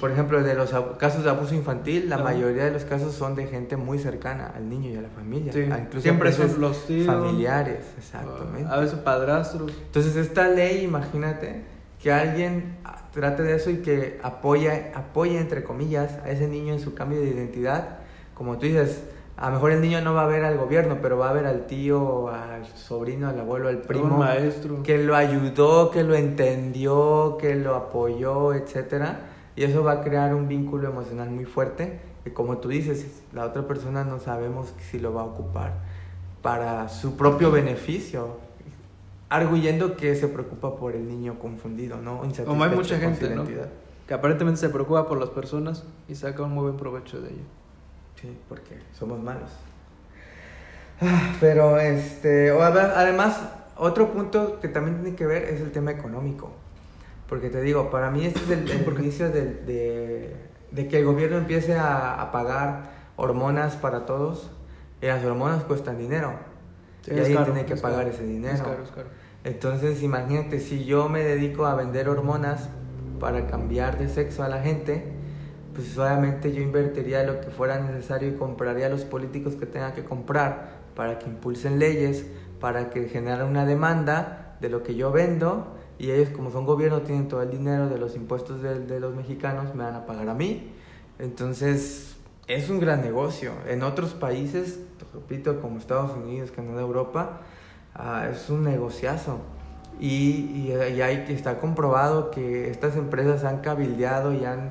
por 0.00 0.10
ejemplo, 0.10 0.42
de 0.42 0.54
los 0.54 0.74
casos 0.98 1.22
de 1.22 1.30
abuso 1.30 1.54
infantil, 1.54 2.08
la 2.10 2.18
mayoría 2.18 2.64
de 2.64 2.72
los 2.72 2.84
casos 2.84 3.14
son 3.14 3.36
de 3.36 3.46
gente 3.46 3.76
muy 3.76 4.00
cercana 4.00 4.52
al 4.56 4.68
niño 4.68 4.90
y 4.90 4.96
a 4.96 5.02
la 5.02 5.08
familia. 5.08 5.52
Sí, 5.52 5.64
Ah, 5.70 5.78
Incluso 5.78 6.02
siempre 6.02 6.32
son 6.32 6.60
los 6.60 6.84
tíos. 6.86 7.06
familiares, 7.06 7.78
exactamente. 7.96 8.68
A 8.68 8.78
veces 8.80 8.98
padrastros. 8.98 9.72
Entonces 9.86 10.16
esta 10.16 10.48
ley, 10.48 10.82
imagínate 10.82 11.75
que 12.06 12.12
alguien 12.12 12.76
trate 13.12 13.42
de 13.42 13.56
eso 13.56 13.68
y 13.68 13.78
que 13.78 14.20
apoya, 14.22 14.92
apoye 14.94 15.40
entre 15.40 15.64
comillas 15.64 16.20
a 16.24 16.30
ese 16.30 16.46
niño 16.46 16.72
en 16.72 16.78
su 16.78 16.94
cambio 16.94 17.20
de 17.20 17.26
identidad. 17.30 17.98
Como 18.32 18.58
tú 18.58 18.66
dices, 18.66 19.02
a 19.36 19.48
lo 19.48 19.54
mejor 19.54 19.72
el 19.72 19.80
niño 19.80 20.00
no 20.02 20.14
va 20.14 20.22
a 20.22 20.26
ver 20.28 20.44
al 20.44 20.56
gobierno, 20.56 20.98
pero 21.02 21.18
va 21.18 21.30
a 21.30 21.32
ver 21.32 21.46
al 21.46 21.66
tío, 21.66 22.28
al 22.28 22.64
sobrino, 22.64 23.28
al 23.28 23.40
abuelo, 23.40 23.68
al 23.68 23.78
primo, 23.78 24.04
Un 24.04 24.18
maestro. 24.20 24.84
que 24.84 24.98
lo 24.98 25.16
ayudó, 25.16 25.90
que 25.90 26.04
lo 26.04 26.14
entendió, 26.14 27.38
que 27.40 27.56
lo 27.56 27.74
apoyó, 27.74 28.54
etcétera. 28.54 29.22
Y 29.56 29.64
eso 29.64 29.82
va 29.82 29.94
a 29.94 30.00
crear 30.02 30.32
un 30.32 30.46
vínculo 30.46 30.88
emocional 30.88 31.28
muy 31.30 31.44
fuerte. 31.44 31.98
Que 32.22 32.32
como 32.32 32.58
tú 32.58 32.68
dices, 32.68 33.24
la 33.32 33.46
otra 33.46 33.66
persona 33.66 34.04
no 34.04 34.20
sabemos 34.20 34.74
si 34.78 35.00
lo 35.00 35.12
va 35.12 35.22
a 35.22 35.24
ocupar 35.24 35.72
para 36.40 36.88
su 36.88 37.16
propio 37.16 37.50
beneficio, 37.50 38.45
arguyendo 39.28 39.96
que 39.96 40.14
se 40.14 40.28
preocupa 40.28 40.76
por 40.76 40.94
el 40.94 41.08
niño 41.08 41.38
confundido, 41.38 41.96
¿no? 41.98 42.22
Como 42.44 42.64
hay 42.64 42.70
mucha 42.70 42.98
gente, 42.98 43.34
¿no? 43.34 43.44
Que 44.06 44.14
aparentemente 44.14 44.60
se 44.60 44.68
preocupa 44.68 45.08
por 45.08 45.18
las 45.18 45.30
personas 45.30 45.84
y 46.08 46.14
saca 46.14 46.42
un 46.42 46.52
muy 46.52 46.64
buen 46.64 46.76
provecho 46.76 47.20
de 47.20 47.30
ello. 47.30 47.44
Sí, 48.20 48.36
porque 48.48 48.78
somos 48.92 49.20
malos. 49.20 49.50
Ah, 51.00 51.34
Pero 51.40 51.78
este, 51.78 52.50
además, 52.50 53.40
otro 53.76 54.12
punto 54.12 54.60
que 54.60 54.68
también 54.68 55.02
tiene 55.02 55.16
que 55.16 55.26
ver 55.26 55.44
es 55.44 55.60
el 55.60 55.72
tema 55.72 55.90
económico. 55.90 56.52
Porque 57.28 57.50
te 57.50 57.60
digo, 57.60 57.90
para 57.90 58.10
mí 58.10 58.24
este 58.24 58.40
es 58.40 58.50
el, 58.50 58.70
el 58.70 59.00
inicio 59.00 59.30
de, 59.30 60.36
de 60.70 60.88
que 60.88 60.98
el 61.00 61.04
gobierno 61.04 61.38
empiece 61.38 61.74
a, 61.74 62.22
a 62.22 62.30
pagar 62.30 62.90
hormonas 63.16 63.74
para 63.76 64.06
todos. 64.06 64.50
Y 65.02 65.06
las 65.06 65.24
hormonas 65.24 65.64
cuestan 65.64 65.98
dinero. 65.98 66.34
Y 67.08 67.14
es 67.14 67.20
alguien 67.20 67.36
caro, 67.38 67.52
tiene 67.52 67.66
que 67.66 67.74
es 67.74 67.80
pagar 67.80 68.04
caro. 68.04 68.10
ese 68.10 68.26
dinero. 68.26 68.54
Es 68.54 68.62
caro, 68.62 68.82
es 68.82 68.90
caro. 68.90 69.08
Entonces, 69.44 70.02
imagínate, 70.02 70.60
si 70.60 70.84
yo 70.84 71.08
me 71.08 71.22
dedico 71.22 71.66
a 71.66 71.74
vender 71.74 72.08
hormonas 72.08 72.68
para 73.20 73.46
cambiar 73.46 73.98
de 73.98 74.08
sexo 74.08 74.42
a 74.42 74.48
la 74.48 74.62
gente, 74.62 75.04
pues 75.74 75.96
obviamente 75.98 76.52
yo 76.52 76.62
invertiría 76.62 77.22
lo 77.22 77.40
que 77.40 77.48
fuera 77.48 77.78
necesario 77.78 78.28
y 78.28 78.32
compraría 78.32 78.86
a 78.86 78.88
los 78.88 79.04
políticos 79.04 79.54
que 79.54 79.66
tenga 79.66 79.94
que 79.94 80.04
comprar 80.04 80.80
para 80.94 81.18
que 81.18 81.26
impulsen 81.26 81.78
leyes, 81.78 82.26
para 82.60 82.90
que 82.90 83.08
generen 83.08 83.46
una 83.46 83.66
demanda 83.66 84.56
de 84.60 84.70
lo 84.70 84.82
que 84.82 84.94
yo 84.94 85.12
vendo 85.12 85.76
y 85.98 86.10
ellos 86.10 86.30
como 86.30 86.50
son 86.50 86.66
gobierno 86.66 87.02
tienen 87.02 87.28
todo 87.28 87.42
el 87.42 87.50
dinero 87.50 87.88
de 87.88 87.98
los 87.98 88.16
impuestos 88.16 88.62
de, 88.62 88.80
de 88.80 89.00
los 89.00 89.14
mexicanos, 89.14 89.74
me 89.74 89.84
van 89.84 89.94
a 89.94 90.06
pagar 90.06 90.28
a 90.28 90.34
mí. 90.34 90.72
Entonces, 91.18 92.16
es 92.46 92.68
un 92.68 92.80
gran 92.80 93.00
negocio. 93.00 93.52
En 93.66 93.82
otros 93.82 94.14
países, 94.14 94.80
repito, 95.12 95.60
como 95.60 95.78
Estados 95.78 96.16
Unidos, 96.16 96.50
Canadá, 96.50 96.80
Europa, 96.80 97.40
ah, 97.94 98.28
es 98.30 98.50
un 98.50 98.64
negociazo. 98.64 99.38
Y, 99.98 100.68
y, 100.68 100.74
y 100.94 101.00
hay 101.02 101.24
está 101.28 101.58
comprobado 101.58 102.30
que 102.30 102.70
estas 102.70 102.96
empresas 102.96 103.44
han 103.44 103.60
cabildeado 103.60 104.34
y 104.34 104.44
han 104.44 104.70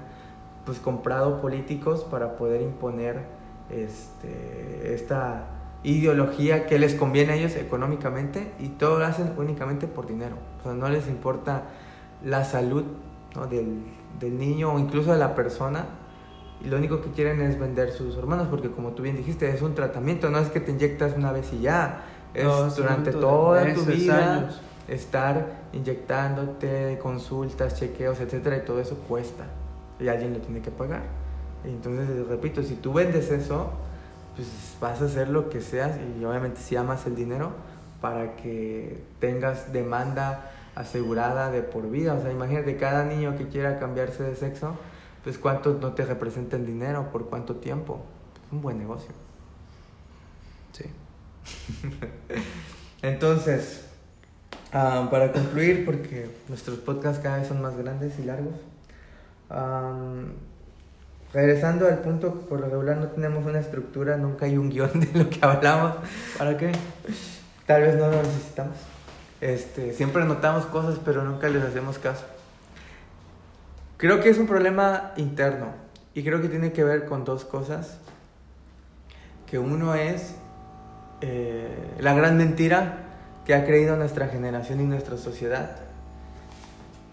pues 0.65 0.79
comprado 0.79 1.41
políticos 1.41 2.05
para 2.09 2.35
poder 2.37 2.61
imponer 2.61 3.23
este, 3.69 4.93
esta 4.93 5.47
ideología 5.83 6.65
que 6.65 6.79
les 6.79 6.95
conviene 6.95 7.33
a 7.33 7.35
ellos 7.35 7.55
económicamente 7.55 8.51
y 8.59 8.69
todo 8.69 8.99
lo 8.99 9.05
hacen 9.05 9.33
únicamente 9.37 9.87
por 9.87 10.07
dinero. 10.07 10.35
O 10.59 10.63
sea, 10.63 10.73
no 10.73 10.89
les 10.89 11.07
importa 11.07 11.63
la 12.23 12.43
salud 12.43 12.83
¿no? 13.35 13.45
del, 13.45 13.83
del 14.19 14.37
niño 14.37 14.73
o 14.73 14.79
incluso 14.79 15.11
de 15.11 15.19
la 15.19 15.35
persona 15.35 15.85
y 16.63 16.69
lo 16.69 16.77
único 16.77 17.01
que 17.01 17.11
quieren 17.11 17.41
es 17.41 17.59
vender 17.59 17.91
sus 17.91 18.15
hormonas 18.15 18.47
porque 18.47 18.71
como 18.71 18.91
tú 18.91 19.03
bien 19.03 19.17
dijiste 19.17 19.49
es 19.49 19.61
un 19.61 19.75
tratamiento, 19.75 20.29
no 20.29 20.39
es 20.39 20.49
que 20.49 20.59
te 20.59 20.71
inyectas 20.71 21.15
una 21.15 21.31
vez 21.31 21.51
y 21.53 21.61
ya, 21.61 22.03
es 22.33 22.43
No, 22.43 22.69
durante 22.69 23.11
toda 23.11 23.73
tu 23.73 23.85
vida 23.85 24.35
años. 24.37 24.61
estar 24.87 25.63
inyectándote, 25.73 26.99
consultas, 27.01 27.79
chequeos, 27.79 28.19
etcétera, 28.19 28.57
y 28.57 28.61
todo 28.61 28.79
eso 28.79 28.95
cuesta. 29.07 29.45
Y 29.99 30.07
alguien 30.07 30.33
lo 30.33 30.39
tiene 30.39 30.61
que 30.61 30.71
pagar. 30.71 31.03
Y 31.63 31.69
entonces, 31.69 32.27
repito, 32.27 32.61
si 32.63 32.75
tú 32.75 32.93
vendes 32.93 33.31
eso, 33.31 33.71
pues 34.35 34.47
vas 34.81 35.01
a 35.01 35.05
hacer 35.05 35.29
lo 35.29 35.49
que 35.49 35.61
seas 35.61 35.97
y 35.97 36.23
obviamente 36.25 36.59
si 36.59 36.75
amas 36.75 37.05
el 37.07 37.15
dinero 37.15 37.51
para 38.01 38.35
que 38.35 39.03
tengas 39.19 39.71
demanda 39.71 40.51
asegurada 40.75 41.49
de 41.51 41.61
por 41.61 41.89
vida. 41.89 42.13
O 42.13 42.21
sea, 42.21 42.31
imagínate, 42.31 42.77
cada 42.77 43.05
niño 43.05 43.37
que 43.37 43.47
quiera 43.47 43.79
cambiarse 43.79 44.23
de 44.23 44.35
sexo, 44.35 44.75
pues 45.25 45.39
cuánto 45.39 45.73
no 45.81 45.93
te 45.93 46.05
representa 46.05 46.55
el 46.55 46.67
dinero, 46.67 47.09
por 47.11 47.25
cuánto 47.25 47.55
tiempo. 47.55 48.05
Es 48.45 48.53
un 48.53 48.61
buen 48.61 48.77
negocio. 48.77 49.09
Sí. 50.71 50.85
Entonces, 53.01 53.87
ah, 54.71 55.07
para 55.09 55.31
concluir, 55.31 55.83
porque 55.83 56.29
nuestros 56.47 56.77
podcasts 56.77 57.23
cada 57.23 57.39
vez 57.39 57.47
son 57.47 57.59
más 57.59 57.75
grandes 57.75 58.19
y 58.19 58.23
largos, 58.23 58.53
am, 59.49 60.33
regresando 61.33 61.87
al 61.87 62.01
punto 62.01 62.31
que 62.41 62.45
por 62.45 62.59
lo 62.59 62.69
regular 62.69 62.97
no 62.97 63.07
tenemos 63.07 63.43
una 63.47 63.59
estructura, 63.59 64.17
nunca 64.17 64.45
hay 64.45 64.59
un 64.59 64.69
guion 64.69 64.91
de 64.99 65.23
lo 65.23 65.27
que 65.27 65.39
hablamos, 65.41 65.95
¿Para 66.37 66.55
qué? 66.55 66.71
tal 67.65 67.81
vez 67.81 67.95
no 67.95 68.11
lo 68.11 68.21
necesitamos. 68.21 68.77
Este, 69.41 69.91
siempre 69.91 70.23
notamos 70.23 70.67
cosas, 70.67 70.99
pero 71.03 71.23
nunca 71.23 71.49
les 71.49 71.63
hacemos 71.63 71.97
caso. 71.97 72.25
Creo 74.05 74.19
que 74.19 74.29
es 74.29 74.37
un 74.37 74.45
problema 74.45 75.13
interno 75.17 75.69
y 76.13 76.21
creo 76.21 76.39
que 76.39 76.47
tiene 76.47 76.71
que 76.71 76.83
ver 76.83 77.05
con 77.05 77.25
dos 77.25 77.43
cosas. 77.43 77.97
Que 79.47 79.57
uno 79.57 79.95
es 79.95 80.35
eh, 81.21 81.67
la 81.97 82.13
gran 82.13 82.37
mentira 82.37 82.99
que 83.47 83.55
ha 83.55 83.65
creído 83.65 83.95
nuestra 83.95 84.27
generación 84.27 84.79
y 84.79 84.83
nuestra 84.83 85.17
sociedad, 85.17 85.77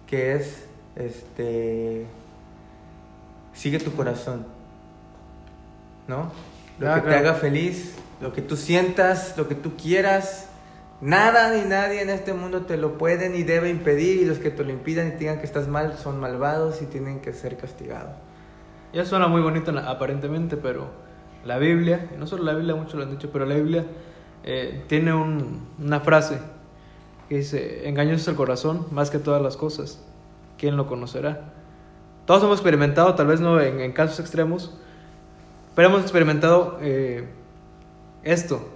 que 0.07 0.35
es 0.35 0.67
este 0.95 2.05
sigue 3.55 3.79
tu 3.79 3.95
corazón, 3.95 4.45
¿no? 6.09 6.31
Lo 6.79 6.93
Ah, 6.93 7.03
que 7.03 7.09
te 7.09 7.15
haga 7.15 7.33
feliz, 7.33 7.95
lo 8.21 8.35
que 8.35 8.43
tú 8.43 8.55
sientas, 8.55 9.33
lo 9.39 9.49
que 9.49 9.55
tú 9.55 9.79
quieras. 9.79 10.49
Nada 11.03 11.53
ni 11.53 11.69
nadie 11.69 12.01
en 12.01 12.11
este 12.11 12.33
mundo 12.33 12.63
te 12.63 12.77
lo 12.77 12.97
puede 12.97 13.29
ni 13.29 13.43
debe 13.43 13.69
impedir 13.71 14.23
y 14.23 14.25
los 14.25 14.39
que 14.39 14.51
te 14.51 14.63
lo 14.63 14.71
impidan 14.71 15.09
y 15.09 15.11
digan 15.19 15.39
que 15.41 15.47
estás 15.47 15.67
mal 15.67 15.99
son 15.99 16.21
malvados 16.21 16.81
y 16.81 16.87
tienen 16.87 17.21
que 17.21 17.33
ser 17.33 17.57
castigados. 17.57 18.15
Ya 18.93 19.05
suena 19.05 19.27
muy 19.27 19.43
bonito 19.43 19.77
aparentemente, 19.77 20.57
pero 20.57 20.87
la 21.45 21.59
Biblia, 21.59 22.09
no 22.19 22.29
solo 22.29 22.45
la 22.45 22.55
Biblia, 22.55 22.77
muchos 22.77 22.95
lo 22.95 23.03
han 23.03 23.11
dicho, 23.11 23.31
pero 23.33 23.47
la 23.47 23.57
Biblia 23.57 23.85
eh, 24.45 24.85
tiene 24.87 25.13
un- 25.13 25.67
una 25.81 25.99
frase 26.01 26.39
que 27.29 27.37
dice, 27.39 27.89
engañoso 27.89 28.17
es 28.23 28.29
el 28.29 28.37
corazón 28.37 28.87
más 28.93 29.11
que 29.11 29.19
todas 29.19 29.43
las 29.43 29.57
cosas, 29.57 30.01
¿quién 30.57 30.77
lo 30.77 30.87
conocerá? 30.87 31.53
Todos 32.27 32.45
hemos 32.45 32.59
experimentado, 32.59 33.17
tal 33.17 33.27
vez 33.27 33.41
no 33.41 33.61
en, 33.61 33.81
en 33.81 33.91
casos 33.93 34.21
extremos, 34.21 34.79
pero 35.75 35.89
hemos 35.89 36.03
experimentado 36.03 36.79
eh, 36.81 37.27
esto. 38.23 38.69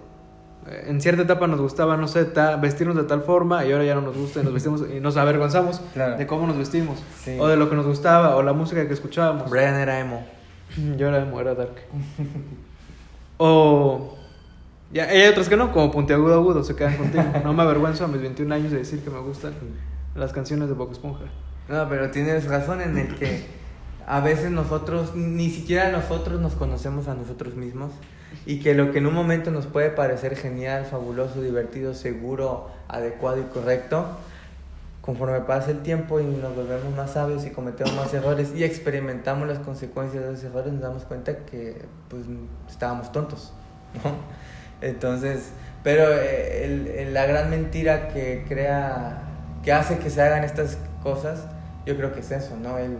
En 0.86 1.00
cierta 1.00 1.22
etapa 1.22 1.46
nos 1.46 1.60
gustaba, 1.60 1.96
no 1.96 2.08
sé, 2.08 2.24
ta- 2.24 2.56
vestirnos 2.56 2.96
de 2.96 3.04
tal 3.04 3.22
forma 3.22 3.64
y 3.64 3.72
ahora 3.72 3.84
ya 3.84 3.94
no 3.94 4.00
nos 4.00 4.16
gusta 4.16 4.40
y 4.40 4.44
nos 4.44 4.52
vestimos 4.52 4.82
y 4.94 5.00
nos 5.00 5.16
avergonzamos 5.16 5.80
Claro. 5.94 6.16
de 6.16 6.26
cómo 6.26 6.46
nos 6.46 6.58
vestimos 6.58 6.98
Sí. 7.22 7.36
o 7.38 7.46
de 7.46 7.56
lo 7.56 7.70
que 7.70 7.76
nos 7.76 7.86
gustaba 7.86 8.34
o 8.36 8.42
la 8.42 8.52
música 8.52 8.86
que 8.86 8.92
escuchábamos. 8.94 9.48
Brian 9.50 9.74
era 9.76 10.00
emo. 10.00 10.26
Yo 10.98 11.08
era 11.08 11.22
emo, 11.22 11.40
era 11.40 11.54
dark. 11.54 11.76
o. 13.38 14.16
Ya, 14.92 15.04
hay 15.04 15.26
otros 15.26 15.48
que 15.48 15.56
no, 15.56 15.72
como 15.72 15.90
puntiagudo 15.90 16.34
agudo, 16.34 16.62
se 16.62 16.76
quedan 16.76 16.96
contigo. 16.96 17.24
No 17.44 17.52
me 17.52 17.62
avergüenzo 17.62 18.04
a 18.04 18.08
mis 18.08 18.20
21 18.22 18.54
años 18.54 18.70
de 18.70 18.78
decir 18.78 19.00
que 19.02 19.10
me 19.10 19.18
gustan 19.18 19.52
las 20.14 20.32
canciones 20.32 20.68
de 20.68 20.74
Bob 20.74 20.92
Esponja. 20.92 21.24
No, 21.68 21.88
pero 21.88 22.10
tienes 22.12 22.46
razón 22.46 22.80
en 22.80 22.96
el 22.96 23.14
que 23.16 23.46
a 24.06 24.20
veces 24.20 24.52
nosotros, 24.52 25.16
ni 25.16 25.50
siquiera 25.50 25.90
nosotros 25.90 26.40
nos 26.40 26.54
conocemos 26.54 27.08
a 27.08 27.14
nosotros 27.14 27.56
mismos 27.56 27.90
y 28.46 28.60
que 28.60 28.74
lo 28.74 28.92
que 28.92 28.98
en 28.98 29.06
un 29.06 29.14
momento 29.14 29.50
nos 29.50 29.66
puede 29.66 29.90
parecer 29.90 30.36
genial, 30.36 30.86
fabuloso, 30.86 31.42
divertido, 31.42 31.92
seguro, 31.94 32.70
adecuado 32.88 33.38
y 33.40 33.42
correcto, 33.44 34.06
conforme 35.00 35.40
pasa 35.40 35.70
el 35.72 35.82
tiempo 35.82 36.20
y 36.20 36.24
nos 36.24 36.54
volvemos 36.56 36.94
más 36.96 37.12
sabios 37.12 37.44
y 37.44 37.50
cometemos 37.50 37.94
más 37.94 38.12
errores 38.14 38.52
y 38.56 38.64
experimentamos 38.64 39.46
las 39.48 39.58
consecuencias 39.58 40.24
de 40.24 40.32
esos 40.32 40.44
errores, 40.44 40.72
nos 40.72 40.82
damos 40.82 41.02
cuenta 41.04 41.36
que 41.44 41.84
pues 42.08 42.22
estábamos 42.68 43.12
tontos, 43.12 43.52
¿no? 44.04 44.10
Entonces, 44.86 45.50
pero 45.82 46.12
eh, 46.12 46.64
el- 46.64 46.86
el- 46.88 47.14
la 47.14 47.26
gran 47.26 47.50
mentira 47.50 48.08
que 48.08 48.44
crea, 48.48 49.22
que 49.62 49.72
hace 49.72 49.98
que 49.98 50.10
se 50.10 50.22
hagan 50.22 50.44
estas 50.44 50.78
cosas, 51.02 51.46
yo 51.84 51.96
creo 51.96 52.12
que 52.12 52.20
es 52.20 52.30
eso, 52.30 52.56
¿no? 52.56 52.78
El 52.78 52.98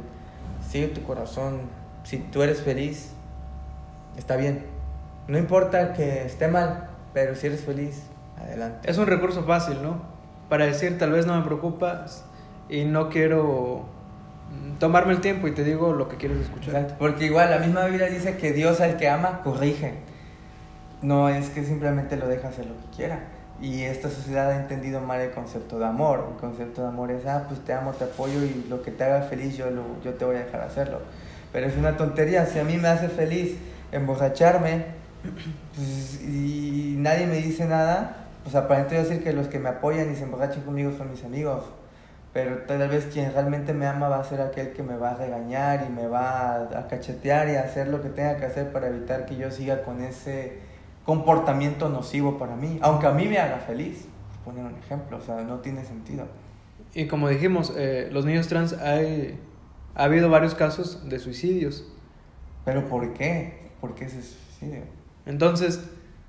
sigue 0.68 0.88
tu 0.88 1.02
corazón, 1.02 1.61
si 2.04 2.18
tú 2.18 2.42
eres 2.42 2.62
feliz, 2.62 3.11
está 4.16 4.37
bien. 4.37 4.64
No 5.28 5.38
importa 5.38 5.92
que 5.92 6.24
esté 6.24 6.48
mal, 6.48 6.88
pero 7.12 7.34
si 7.34 7.48
eres 7.48 7.62
feliz, 7.62 8.02
adelante. 8.40 8.88
Es 8.88 8.98
un 8.98 9.06
recurso 9.06 9.44
fácil, 9.44 9.82
¿no? 9.82 10.00
Para 10.48 10.66
decir, 10.66 10.98
tal 10.98 11.10
vez 11.12 11.26
no 11.26 11.36
me 11.36 11.44
preocupa 11.44 12.06
y 12.68 12.84
no 12.84 13.08
quiero 13.08 13.86
mm, 14.50 14.78
tomarme 14.78 15.12
el 15.12 15.20
tiempo 15.20 15.48
y 15.48 15.52
te 15.52 15.64
digo 15.64 15.92
lo 15.92 16.08
que 16.08 16.16
quieres 16.16 16.38
escuchar. 16.38 16.76
Exacto, 16.76 16.94
porque 16.98 17.26
igual 17.26 17.50
la 17.50 17.58
misma 17.58 17.86
Biblia 17.86 18.06
dice 18.06 18.36
que 18.36 18.52
Dios 18.52 18.80
al 18.80 18.96
que 18.96 19.08
ama 19.08 19.40
corrige. 19.42 19.94
No 21.02 21.28
es 21.28 21.50
que 21.50 21.64
simplemente 21.64 22.16
lo 22.16 22.28
deja 22.28 22.48
hacer 22.48 22.66
lo 22.66 22.76
que 22.76 22.96
quiera. 22.96 23.20
Y 23.60 23.82
esta 23.82 24.10
sociedad 24.10 24.50
ha 24.50 24.56
entendido 24.56 25.00
mal 25.00 25.20
el 25.20 25.30
concepto 25.30 25.78
de 25.78 25.86
amor. 25.86 26.26
El 26.34 26.40
concepto 26.40 26.82
de 26.82 26.88
amor 26.88 27.10
es, 27.10 27.26
ah, 27.26 27.46
pues 27.48 27.64
te 27.64 27.72
amo, 27.72 27.92
te 27.92 28.04
apoyo 28.04 28.42
y 28.44 28.66
lo 28.68 28.82
que 28.82 28.90
te 28.90 29.04
haga 29.04 29.22
feliz 29.22 29.56
yo, 29.56 29.70
lo, 29.70 29.82
yo 30.04 30.14
te 30.14 30.24
voy 30.24 30.36
a 30.36 30.40
dejar 30.40 30.60
hacerlo. 30.60 31.00
Pero 31.52 31.66
es 31.66 31.76
una 31.76 31.96
tontería. 31.96 32.46
Si 32.46 32.58
a 32.58 32.64
mí 32.64 32.76
me 32.76 32.88
hace 32.88 33.08
feliz 33.08 33.56
emborracharme 33.92 34.84
pues, 35.74 36.22
y 36.22 36.94
nadie 36.98 37.26
me 37.26 37.37
dice 37.37 37.66
nada, 37.66 38.29
pues 38.42 38.55
aparentemente 38.55 39.09
decir 39.09 39.24
que 39.24 39.33
los 39.33 39.48
que 39.48 39.59
me 39.59 39.68
apoyan 39.68 40.11
y 40.12 40.16
se 40.16 40.24
emborrachan 40.24 40.62
conmigo 40.62 40.92
son 40.96 41.11
mis 41.11 41.24
amigos. 41.24 41.64
Pero 42.33 42.59
tal 42.66 42.87
vez 42.88 43.07
quien 43.07 43.33
realmente 43.33 43.72
me 43.72 43.87
ama 43.87 44.09
va 44.09 44.20
a 44.20 44.24
ser 44.24 44.42
aquel 44.42 44.72
que 44.72 44.83
me 44.83 44.96
va 44.96 45.12
a 45.12 45.14
regañar 45.16 45.87
y 45.88 45.92
me 45.92 46.07
va 46.07 46.57
a 46.64 46.87
cachetear 46.87 47.48
y 47.48 47.57
a 47.57 47.62
hacer 47.62 47.88
lo 47.88 48.02
que 48.02 48.11
tenga 48.11 48.37
que 48.37 48.44
hacer 48.44 48.72
para 48.72 48.88
evitar 48.88 49.24
que 49.24 49.37
yo 49.37 49.50
siga 49.50 49.83
con 49.83 50.02
ese 50.02 50.59
comportamiento 51.07 51.88
nocivo 51.88 52.37
para 52.37 52.57
mí, 52.57 52.79
aunque 52.83 53.07
a 53.07 53.12
mí 53.12 53.26
me 53.26 53.38
haga 53.38 53.59
feliz, 53.59 54.07
por 54.44 54.52
poner 54.52 54.70
un 54.70 54.79
ejemplo, 54.79 55.16
o 55.16 55.20
sea, 55.20 55.42
no 55.42 55.61
tiene 55.61 55.85
sentido. 55.85 56.26
Y 56.94 57.07
como 57.07 57.29
dijimos, 57.29 57.72
eh, 57.76 58.09
los 58.12 58.24
niños 58.24 58.48
trans 58.48 58.72
hay, 58.74 59.38
ha 59.94 60.05
habido 60.05 60.29
varios 60.29 60.55
casos 60.55 61.09
de 61.09 61.18
suicidios. 61.18 61.85
Pero 62.64 62.88
¿por 62.88 63.14
qué? 63.14 63.70
¿Por 63.81 63.94
qué 63.94 64.07
ese 64.07 64.22
suicidio? 64.22 64.83
Entonces, 65.26 65.80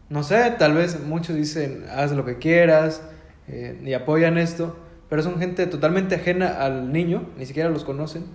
no 0.10 0.24
sé, 0.24 0.52
tal 0.58 0.74
vez 0.74 1.00
muchos 1.04 1.36
dicen, 1.36 1.86
haz 1.96 2.12
lo 2.12 2.26
que 2.26 2.38
quieras 2.38 3.02
eh, 3.48 3.80
y 3.84 3.94
apoyan 3.94 4.38
esto, 4.38 4.76
pero 5.10 5.22
son 5.24 5.40
gente 5.40 5.66
totalmente 5.68 6.16
ajena 6.16 6.48
al 6.64 6.92
niño, 6.92 7.24
ni 7.38 7.46
siquiera 7.46 7.70
los 7.70 7.84
conocen, 7.84 8.26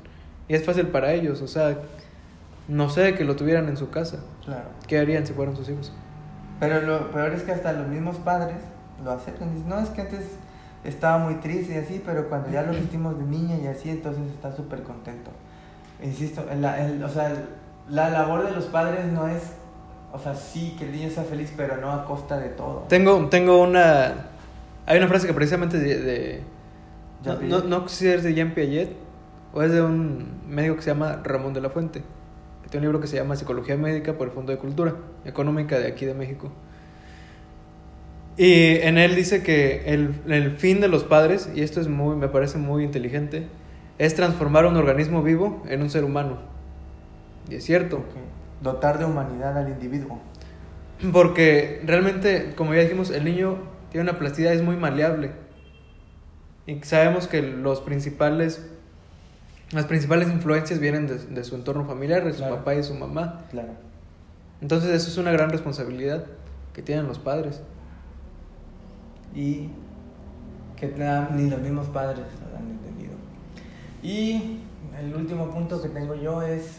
y 0.48 0.54
es 0.54 0.64
fácil 0.64 0.86
para 0.88 1.12
ellos, 1.12 1.42
o 1.42 1.48
sea, 1.48 1.76
no 2.68 2.88
sé 2.88 3.14
que 3.14 3.24
lo 3.24 3.36
tuvieran 3.36 3.68
en 3.68 3.76
su 3.76 3.90
casa. 3.90 4.20
Claro. 4.44 4.64
¿Qué 4.86 4.98
harían 4.98 5.26
si 5.26 5.32
fueran 5.32 5.56
sus 5.56 5.68
hijos? 5.68 5.92
Pero 6.60 6.80
lo 6.82 7.10
peor 7.10 7.32
es 7.34 7.42
que 7.42 7.52
hasta 7.52 7.72
los 7.72 7.88
mismos 7.88 8.16
padres 8.18 8.56
lo 9.04 9.10
aceptan. 9.10 9.52
Dicen, 9.52 9.68
no, 9.68 9.80
es 9.80 9.88
que 9.90 10.02
antes 10.02 10.20
estaba 10.84 11.18
muy 11.18 11.34
triste 11.36 11.74
y 11.74 11.76
así, 11.78 12.00
pero 12.06 12.28
cuando 12.28 12.50
ya 12.50 12.62
lo 12.62 12.72
vestimos 12.72 13.18
de 13.18 13.24
niña 13.24 13.56
y 13.56 13.66
así, 13.66 13.90
entonces 13.90 14.22
está 14.32 14.54
súper 14.54 14.82
contento. 14.84 15.32
Insisto, 16.02 16.44
la, 16.60 16.84
el- 16.86 17.02
o 17.02 17.08
sea, 17.08 17.32
la 17.88 18.10
labor 18.10 18.44
de 18.46 18.52
los 18.52 18.66
padres 18.66 19.06
no 19.06 19.26
es, 19.28 19.42
o 20.12 20.18
sea, 20.18 20.34
sí, 20.34 20.74
que 20.78 20.84
el 20.84 20.92
niño 20.92 21.10
sea 21.10 21.24
feliz, 21.24 21.52
pero 21.56 21.78
no 21.78 21.90
a 21.92 22.04
costa 22.04 22.38
de 22.38 22.50
todo. 22.50 22.84
Tengo, 22.88 23.28
tengo 23.28 23.62
una... 23.62 24.26
Hay 24.86 24.98
una 24.98 25.08
frase 25.08 25.26
que 25.26 25.34
precisamente 25.34 25.78
de... 25.78 25.98
de- 25.98 26.42
no, 27.24 27.40
no, 27.40 27.60
no 27.60 27.88
sé 27.88 27.96
si 27.96 28.08
es 28.08 28.22
de 28.24 28.34
Jean 28.34 28.52
Piaget 28.52 28.90
o 29.52 29.62
es 29.62 29.70
de 29.70 29.80
un 29.80 30.26
médico 30.48 30.76
que 30.76 30.82
se 30.82 30.90
llama 30.90 31.20
Ramón 31.22 31.54
de 31.54 31.60
la 31.60 31.70
Fuente, 31.70 32.02
que 32.62 32.68
tiene 32.68 32.86
un 32.86 32.92
libro 32.92 33.00
que 33.00 33.06
se 33.06 33.16
llama 33.16 33.36
Psicología 33.36 33.76
Médica 33.76 34.14
por 34.14 34.26
el 34.28 34.34
Fondo 34.34 34.50
de 34.50 34.58
Cultura 34.58 34.96
Económica 35.24 35.78
de 35.78 35.86
aquí 35.86 36.04
de 36.04 36.14
México. 36.14 36.50
Y 38.36 38.76
en 38.78 38.98
él 38.98 39.14
dice 39.14 39.42
que 39.42 39.82
el, 39.92 40.14
el 40.26 40.56
fin 40.56 40.80
de 40.80 40.88
los 40.88 41.04
padres, 41.04 41.50
y 41.54 41.62
esto 41.62 41.80
es 41.80 41.88
muy, 41.88 42.16
me 42.16 42.28
parece 42.28 42.58
muy 42.58 42.82
inteligente, 42.82 43.46
es 43.98 44.14
transformar 44.14 44.66
un 44.66 44.76
organismo 44.76 45.22
vivo 45.22 45.62
en 45.68 45.82
un 45.82 45.90
ser 45.90 46.02
humano. 46.02 46.38
Y 47.48 47.56
es 47.56 47.64
cierto. 47.64 47.98
Ok. 47.98 48.04
Dotar 48.62 48.98
de 48.98 49.04
humanidad 49.04 49.56
al 49.58 49.68
individuo. 49.68 50.18
Porque 51.12 51.82
realmente, 51.84 52.54
como 52.56 52.74
ya 52.74 52.80
dijimos, 52.82 53.10
el 53.10 53.24
niño 53.24 53.58
tiene 53.90 54.08
una 54.08 54.18
plasticidad, 54.18 54.52
es 54.52 54.62
muy 54.62 54.76
maleable. 54.76 55.32
Y 56.66 56.80
sabemos 56.84 57.26
que 57.26 57.42
los 57.42 57.80
principales, 57.80 58.64
las 59.72 59.86
principales 59.86 60.28
influencias 60.28 60.78
vienen 60.78 61.08
de, 61.08 61.18
de 61.18 61.44
su 61.44 61.56
entorno 61.56 61.84
familiar, 61.84 62.24
de 62.24 62.32
su 62.32 62.38
Claro. 62.38 62.56
papá 62.56 62.74
y 62.74 62.76
de 62.78 62.82
su 62.84 62.94
mamá. 62.94 63.40
Claro. 63.50 63.70
Entonces 64.60 64.90
eso 64.90 65.08
es 65.08 65.16
una 65.18 65.32
gran 65.32 65.50
responsabilidad 65.50 66.24
que 66.72 66.82
tienen 66.82 67.06
los 67.08 67.18
padres. 67.18 67.60
y 69.34 69.68
que 70.76 70.88
ni 71.34 71.48
los 71.48 71.60
mismos 71.60 71.86
padres 71.88 72.18
lo 72.50 72.56
han 72.58 72.70
entendido. 72.70 73.12
Y 74.02 74.58
el 75.00 75.14
último 75.14 75.50
punto 75.50 75.80
que 75.80 75.88
tengo 75.88 76.14
yo 76.16 76.42
es, 76.42 76.76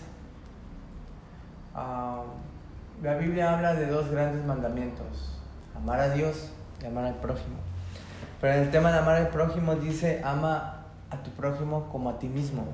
ah, 1.75 2.23
la 3.01 3.15
Biblia 3.15 3.53
habla 3.53 3.73
de 3.73 3.87
dos 3.87 4.09
grandes 4.09 4.45
mandamientos, 4.45 5.39
amar 5.75 5.99
a 5.99 6.09
Dios 6.09 6.51
y 6.81 6.85
amar 6.85 7.05
al 7.05 7.15
prójimo. 7.15 7.57
Pero 8.39 8.53
en 8.55 8.61
el 8.63 8.71
tema 8.71 8.91
de 8.91 8.99
amar 8.99 9.15
al 9.15 9.29
prójimo 9.29 9.75
dice, 9.75 10.21
ama 10.23 10.85
a 11.09 11.17
tu 11.23 11.31
prójimo 11.31 11.89
como 11.91 12.09
a 12.09 12.19
ti 12.19 12.27
mismo. 12.27 12.65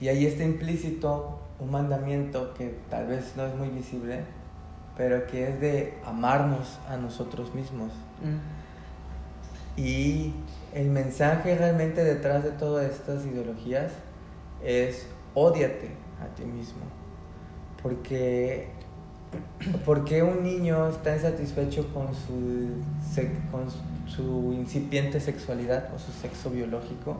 Y 0.00 0.08
ahí 0.08 0.26
está 0.26 0.44
implícito 0.44 1.38
un 1.58 1.70
mandamiento 1.70 2.52
que 2.54 2.78
tal 2.90 3.06
vez 3.06 3.34
no 3.36 3.46
es 3.46 3.54
muy 3.54 3.68
visible, 3.68 4.24
pero 4.96 5.26
que 5.26 5.48
es 5.48 5.60
de 5.60 5.98
amarnos 6.04 6.78
a 6.88 6.96
nosotros 6.96 7.54
mismos. 7.54 7.92
Y 9.76 10.32
el 10.72 10.88
mensaje 10.88 11.56
realmente 11.56 12.04
detrás 12.04 12.44
de 12.44 12.50
todas 12.50 12.90
estas 12.90 13.24
ideologías 13.24 13.92
es 14.62 15.06
ódiate 15.34 15.90
a 16.22 16.34
ti 16.34 16.44
mismo. 16.44 16.82
Porque, 17.84 18.68
porque 19.84 20.22
un 20.22 20.42
niño 20.42 20.88
está 20.88 21.14
insatisfecho 21.14 21.86
con 21.92 22.08
su, 22.14 22.80
con 23.52 23.66
su 24.08 24.54
incipiente 24.54 25.20
sexualidad 25.20 25.90
o 25.94 25.98
su 25.98 26.10
sexo 26.10 26.48
biológico. 26.48 27.18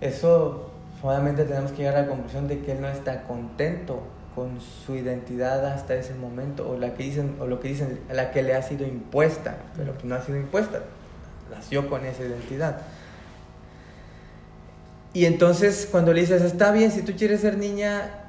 Eso 0.00 0.70
solamente 1.02 1.44
tenemos 1.44 1.72
que 1.72 1.78
llegar 1.82 1.96
a 1.96 2.02
la 2.02 2.08
conclusión 2.08 2.48
de 2.48 2.60
que 2.60 2.72
él 2.72 2.80
no 2.80 2.88
está 2.88 3.24
contento 3.24 4.02
con 4.34 4.58
su 4.60 4.94
identidad 4.94 5.66
hasta 5.66 5.96
ese 5.96 6.14
momento 6.14 6.70
o 6.70 6.78
la 6.78 6.94
que 6.94 7.02
dicen 7.02 7.36
o 7.38 7.46
lo 7.46 7.60
que 7.60 7.68
dicen 7.68 8.00
la 8.10 8.30
que 8.30 8.42
le 8.42 8.54
ha 8.54 8.62
sido 8.62 8.86
impuesta 8.86 9.56
pero 9.76 9.98
que 9.98 10.06
no 10.06 10.14
ha 10.14 10.22
sido 10.22 10.38
impuesta 10.38 10.80
nació 11.50 11.88
con 11.88 12.04
esa 12.06 12.22
identidad 12.22 12.82
y 15.12 15.24
entonces 15.24 15.88
cuando 15.90 16.12
le 16.12 16.20
dices 16.20 16.42
está 16.42 16.70
bien 16.70 16.92
si 16.92 17.02
tú 17.02 17.14
quieres 17.16 17.40
ser 17.40 17.58
niña 17.58 18.26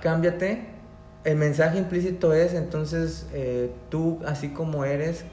cámbiate 0.00 0.77
el 1.24 1.36
mensaje 1.36 1.78
implícito 1.78 2.32
es 2.32 2.54
entonces 2.54 3.28
eh, 3.32 3.70
tú 3.90 4.20
así 4.26 4.50
como 4.50 4.84
eres 4.84 5.24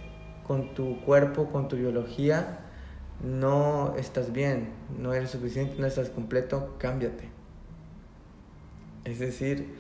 con 0.48 0.74
tu 0.74 1.00
cuerpo 1.02 1.48
con 1.52 1.68
tu 1.68 1.76
biología 1.76 2.60
no 3.24 3.96
estás 3.98 4.32
bien 4.34 4.70
no 5.00 5.14
eres 5.14 5.32
suficiente 5.32 5.76
no 5.80 5.88
estás 5.88 6.10
completo 6.10 6.76
cámbiate. 6.80 7.30
Es 9.06 9.20
decir 9.20 9.74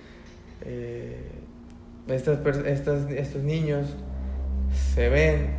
eh, 0.62 1.32
estas, 2.08 2.40
estas- 2.66 3.10
estos 3.12 3.44
niños 3.44 3.88
se 4.94 5.10
ven 5.10 5.56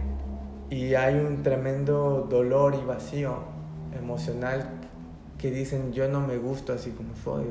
y 0.71 0.95
hay 0.95 1.17
un 1.17 1.43
tremendo 1.43 2.27
dolor 2.31 2.75
y 2.81 2.85
vacío 2.87 3.39
emocional 3.99 4.69
que 5.39 5.51
dicen 5.51 5.93
yo 5.93 6.09
no 6.09 6.21
me 6.21 6.39
gusto 6.39 6.73
así 6.73 6.91
como 6.91 7.15
soy, 7.17 7.45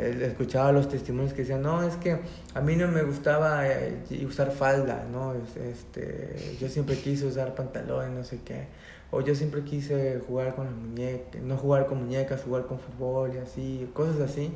escuchaba 0.00 0.72
los 0.72 0.88
testimonios 0.88 1.32
que 1.32 1.42
decían, 1.42 1.62
no, 1.62 1.82
es 1.82 1.96
que 1.96 2.18
a 2.54 2.60
mí 2.60 2.76
no 2.76 2.88
me 2.88 3.02
gustaba 3.02 3.66
eh, 3.68 3.96
usar 4.26 4.50
falda, 4.52 5.04
¿no? 5.10 5.34
Es- 5.34 5.56
Este, 5.56 6.56
yo 6.60 6.68
siempre 6.68 6.96
quise 6.96 7.26
usar 7.26 7.54
pantalones, 7.54 8.10
no 8.10 8.24
sé 8.24 8.40
qué, 8.44 8.66
o 9.10 9.20
yo 9.20 9.34
siempre 9.34 9.62
quise 9.62 10.20
jugar 10.26 10.54
con 10.54 10.66
las 10.66 10.74
muñecas, 10.74 11.42
no 11.42 11.56
jugar 11.56 11.86
con 11.86 11.98
muñecas, 12.04 12.42
jugar 12.42 12.66
con 12.66 12.78
fútbol 12.78 13.32
y 13.34 13.38
así, 13.38 13.90
cosas 13.94 14.20
así. 14.20 14.52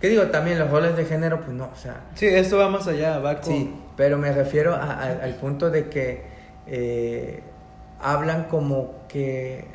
Que 0.00 0.08
digo, 0.08 0.22
también 0.28 0.58
los 0.58 0.70
roles 0.70 0.96
de 0.96 1.04
género, 1.04 1.40
pues 1.42 1.50
no, 1.52 1.64
o 1.72 1.76
sea, 1.76 2.06
Sí, 2.14 2.26
esto 2.26 2.56
va 2.56 2.70
más 2.70 2.86
allá, 2.86 3.18
va 3.18 3.40
con... 3.42 3.52
Sí, 3.52 3.74
pero 3.96 4.16
me 4.16 4.32
refiero 4.32 4.74
a- 4.74 4.94
a- 4.94 5.22
al 5.24 5.34
punto 5.34 5.70
de 5.70 5.88
que 5.90 6.22
eh, 6.66 7.40
hablan 8.00 8.44
como 8.44 8.94
que 9.08 9.66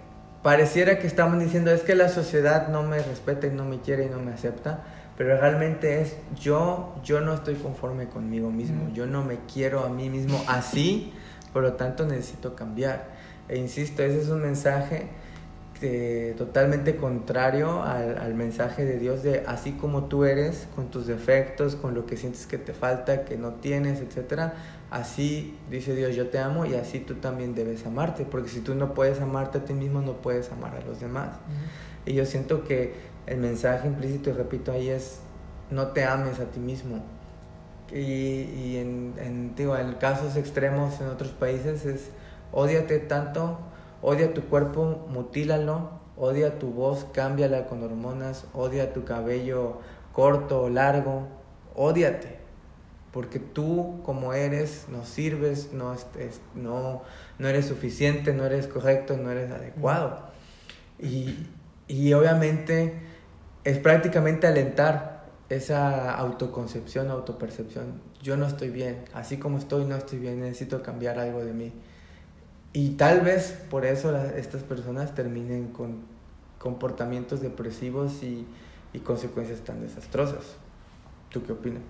pareciera 0.42 0.98
que 1.00 1.08
estamos 1.08 1.40
diciendo 1.40 1.72
es 1.72 1.82
que 1.82 1.94
la 1.96 2.10
sociedad 2.10 2.68
no 2.70 2.84
me 2.84 3.00
respeta 3.00 3.48
y 3.48 3.52
no 3.52 3.66
me 3.66 3.80
quiere 3.82 4.06
y 4.06 4.10
no 4.10 4.20
me 4.20 4.32
acepta, 4.32 4.84
pero 5.18 5.38
realmente 5.40 6.02
es 6.02 6.18
yo, 6.40 6.96
yo 7.04 7.22
no 7.22 7.34
estoy 7.34 7.56
conforme 7.56 8.08
conmigo 8.08 8.52
mismo, 8.52 8.90
yo 8.94 9.06
no 9.06 9.24
me 9.24 9.38
quiero 9.52 9.84
a 9.86 9.90
mí 9.90 10.10
mismo 10.10 10.44
así, 10.48 11.14
por 11.54 11.64
lo 11.64 11.74
tanto 11.74 12.06
necesito 12.06 12.56
cambiar. 12.56 13.14
E 13.48 13.58
insisto, 13.58 14.04
ese 14.04 14.22
es 14.22 14.30
un 14.30 14.42
mensaje 14.42 15.08
que- 15.80 16.34
totalmente 16.38 16.96
contrario 16.96 17.84
al, 17.84 18.18
al 18.18 18.34
mensaje 18.34 18.86
de 18.86 18.98
Dios 18.98 19.24
de 19.24 19.44
así 19.46 19.74
como 19.74 20.06
tú 20.06 20.24
eres, 20.26 20.68
con 20.76 20.90
tus 20.90 21.06
defectos, 21.08 21.76
con 21.76 21.94
lo 21.94 22.06
que 22.06 22.18
sientes 22.18 22.46
que 22.48 22.58
te 22.58 22.74
falta, 22.74 23.26
que 23.26 23.38
no 23.38 23.54
tienes, 23.56 24.00
etcétera, 24.02 24.54
así 24.90 25.58
dice 25.70 25.96
Dios, 25.96 26.16
yo 26.16 26.28
te 26.30 26.40
amo 26.40 26.66
y 26.66 26.76
así 26.76 27.00
tú 27.00 27.16
también 27.16 27.56
debes 27.56 27.86
amarte, 27.86 28.24
porque 28.26 28.50
si 28.50 28.62
tú 28.62 28.74
no 28.76 28.94
puedes 28.94 29.20
amarte 29.22 29.60
a 29.60 29.66
ti 29.66 29.74
mismo, 29.74 30.02
no 30.02 30.14
puedes 30.22 30.52
amar 30.52 30.76
a 30.76 30.82
los 30.86 31.00
demás. 31.00 31.30
Y 32.06 32.14
yo 32.14 32.26
siento 32.26 32.64
que 32.64 32.94
el 33.28 33.38
mensaje 33.38 33.88
implícito, 33.88 34.34
repito 34.34 34.72
ahí, 34.72 34.90
es 34.90 35.20
no 35.72 35.88
te 35.88 36.04
ames 36.04 36.40
a 36.40 36.46
ti 36.46 36.60
mismo. 36.60 37.04
Y, 37.92 37.98
y 37.98 38.78
en, 38.78 39.14
en, 39.18 39.56
en 39.58 39.94
casos 39.96 40.36
extremos 40.36 41.00
en 41.02 41.08
otros 41.08 41.32
países 41.32 41.86
es 41.86 42.10
ódiate 42.52 43.00
tanto, 43.00 43.60
odia 44.02 44.34
tu 44.34 44.42
cuerpo, 44.44 45.06
mutílalo 45.10 46.06
odia 46.18 46.60
tu 46.60 46.72
voz, 46.72 47.06
cámbiala 47.14 47.66
con 47.66 47.84
hormonas, 47.84 48.46
odia 48.54 48.94
tu 48.94 49.04
cabello 49.04 49.80
corto 50.14 50.62
o 50.64 50.70
largo, 50.70 51.28
ódiate. 51.76 52.38
Porque 53.12 53.40
tú 53.40 54.02
como 54.04 54.34
eres 54.34 54.88
no 54.90 55.06
sirves, 55.06 55.72
no, 55.74 55.94
estés- 55.94 56.40
no, 56.54 57.02
no 57.40 57.48
eres 57.48 57.66
suficiente, 57.66 58.34
no 58.34 58.46
eres 58.46 58.68
correcto, 58.68 59.18
no 59.18 59.32
eres 59.32 59.52
adecuado. 59.52 60.20
Y, 61.00 61.48
y 61.88 62.14
obviamente 62.14 62.94
es 63.66 63.78
prácticamente 63.80 64.48
alentar 64.48 65.26
esa 65.50 66.16
autoconcepción, 66.16 67.10
autopercepción. 67.12 68.02
Yo 68.22 68.38
no 68.38 68.48
estoy 68.48 68.70
bien, 68.70 69.04
así 69.14 69.38
como 69.38 69.58
estoy 69.58 69.86
no 69.86 69.96
estoy 69.96 70.20
bien, 70.20 70.40
necesito 70.40 70.82
cambiar 70.82 71.20
algo 71.20 71.44
de 71.44 71.54
mí. 71.54 71.74
Y 72.72 72.92
tal 72.92 73.22
vez 73.22 73.58
por 73.70 73.86
eso 73.86 74.16
estas 74.38 74.64
personas 74.64 75.14
terminen 75.14 75.68
con 75.68 76.04
comportamientos 76.60 77.42
depresivos 77.42 78.24
y, 78.24 78.46
y 78.94 79.00
consecuencias 79.00 79.60
tan 79.62 79.82
desastrosas. 79.82 80.56
¿Tú 81.30 81.44
qué 81.44 81.52
opinas? 81.52 81.82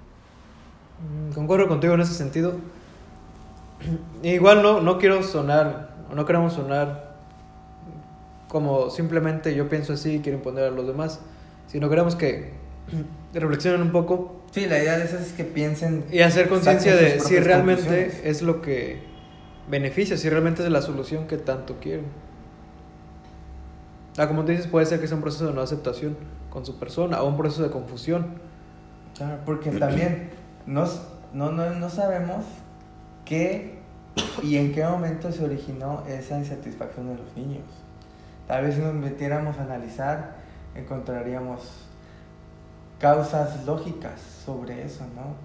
Mm, 1.30 1.34
Concuerdo 1.34 1.68
contigo 1.68 1.94
en 1.94 2.02
ese 2.02 2.14
sentido. 2.14 2.54
Igual 4.24 4.62
no, 4.62 4.82
no 4.82 4.98
quiero 4.98 5.24
sonar, 5.24 5.96
no 6.14 6.26
queremos 6.26 6.54
sonar 6.54 7.16
como 8.48 8.90
simplemente 8.90 9.54
yo 9.56 9.68
pienso 9.68 9.94
así 9.94 10.16
y 10.16 10.20
quiero 10.20 10.38
imponer 10.38 10.66
a 10.66 10.72
los 10.72 10.88
demás, 10.88 11.20
sino 11.68 11.90
queremos 11.90 12.16
que 12.16 12.54
reflexionen 13.34 13.82
un 13.82 13.92
poco 13.92 14.36
Sí, 14.56 14.68
la 14.68 14.80
idea 14.80 14.98
de 14.98 15.04
eso 15.04 15.18
es 15.18 15.34
que 15.34 15.44
piensen 15.44 16.06
y 16.10 16.22
hacer 16.22 16.48
conciencia 16.48 16.96
de 16.96 17.20
si 17.20 17.38
realmente 17.40 18.22
es 18.24 18.42
lo 18.42 18.62
que 18.62 19.04
beneficia, 19.70 20.16
si 20.16 20.30
realmente 20.30 20.64
es 20.64 20.70
la 20.70 20.82
solución 20.82 21.28
que 21.28 21.36
tanto 21.36 21.76
quieren. 21.82 22.06
Ah, 24.18 24.30
como 24.30 24.46
tú 24.46 24.52
dices, 24.52 24.68
puede 24.68 24.86
ser 24.86 25.02
que 25.02 25.08
sea 25.08 25.18
un 25.18 25.22
proceso 25.22 25.48
de 25.48 25.54
no 25.54 25.60
aceptación 25.60 26.16
con 26.50 26.66
su 26.66 26.80
persona 26.80 27.22
o 27.22 27.28
un 27.28 27.36
proceso 27.36 27.64
de 27.64 27.70
confusión. 27.70 28.28
Claro, 29.18 29.40
porque 29.46 29.72
también 29.72 30.30
nos, 30.66 31.02
no, 31.34 31.52
no, 31.52 31.70
no 31.72 31.90
sabemos 31.90 32.46
qué 33.26 33.80
y 34.42 34.56
en 34.56 34.72
qué 34.72 34.86
momento 34.86 35.34
se 35.34 35.44
originó 35.44 36.06
esa 36.08 36.40
insatisfacción 36.40 37.10
de 37.10 37.16
los 37.22 37.36
niños. 37.36 37.66
Tal 38.48 38.64
vez 38.64 38.76
si 38.76 38.80
nos 38.82 38.94
metiéramos 38.94 39.58
a 39.58 39.64
analizar, 39.64 40.35
encontraríamos 40.76 41.86
causas 43.00 43.66
lógicas 43.66 44.20
sobre 44.46 44.86
eso, 44.86 45.06
¿no? 45.16 45.36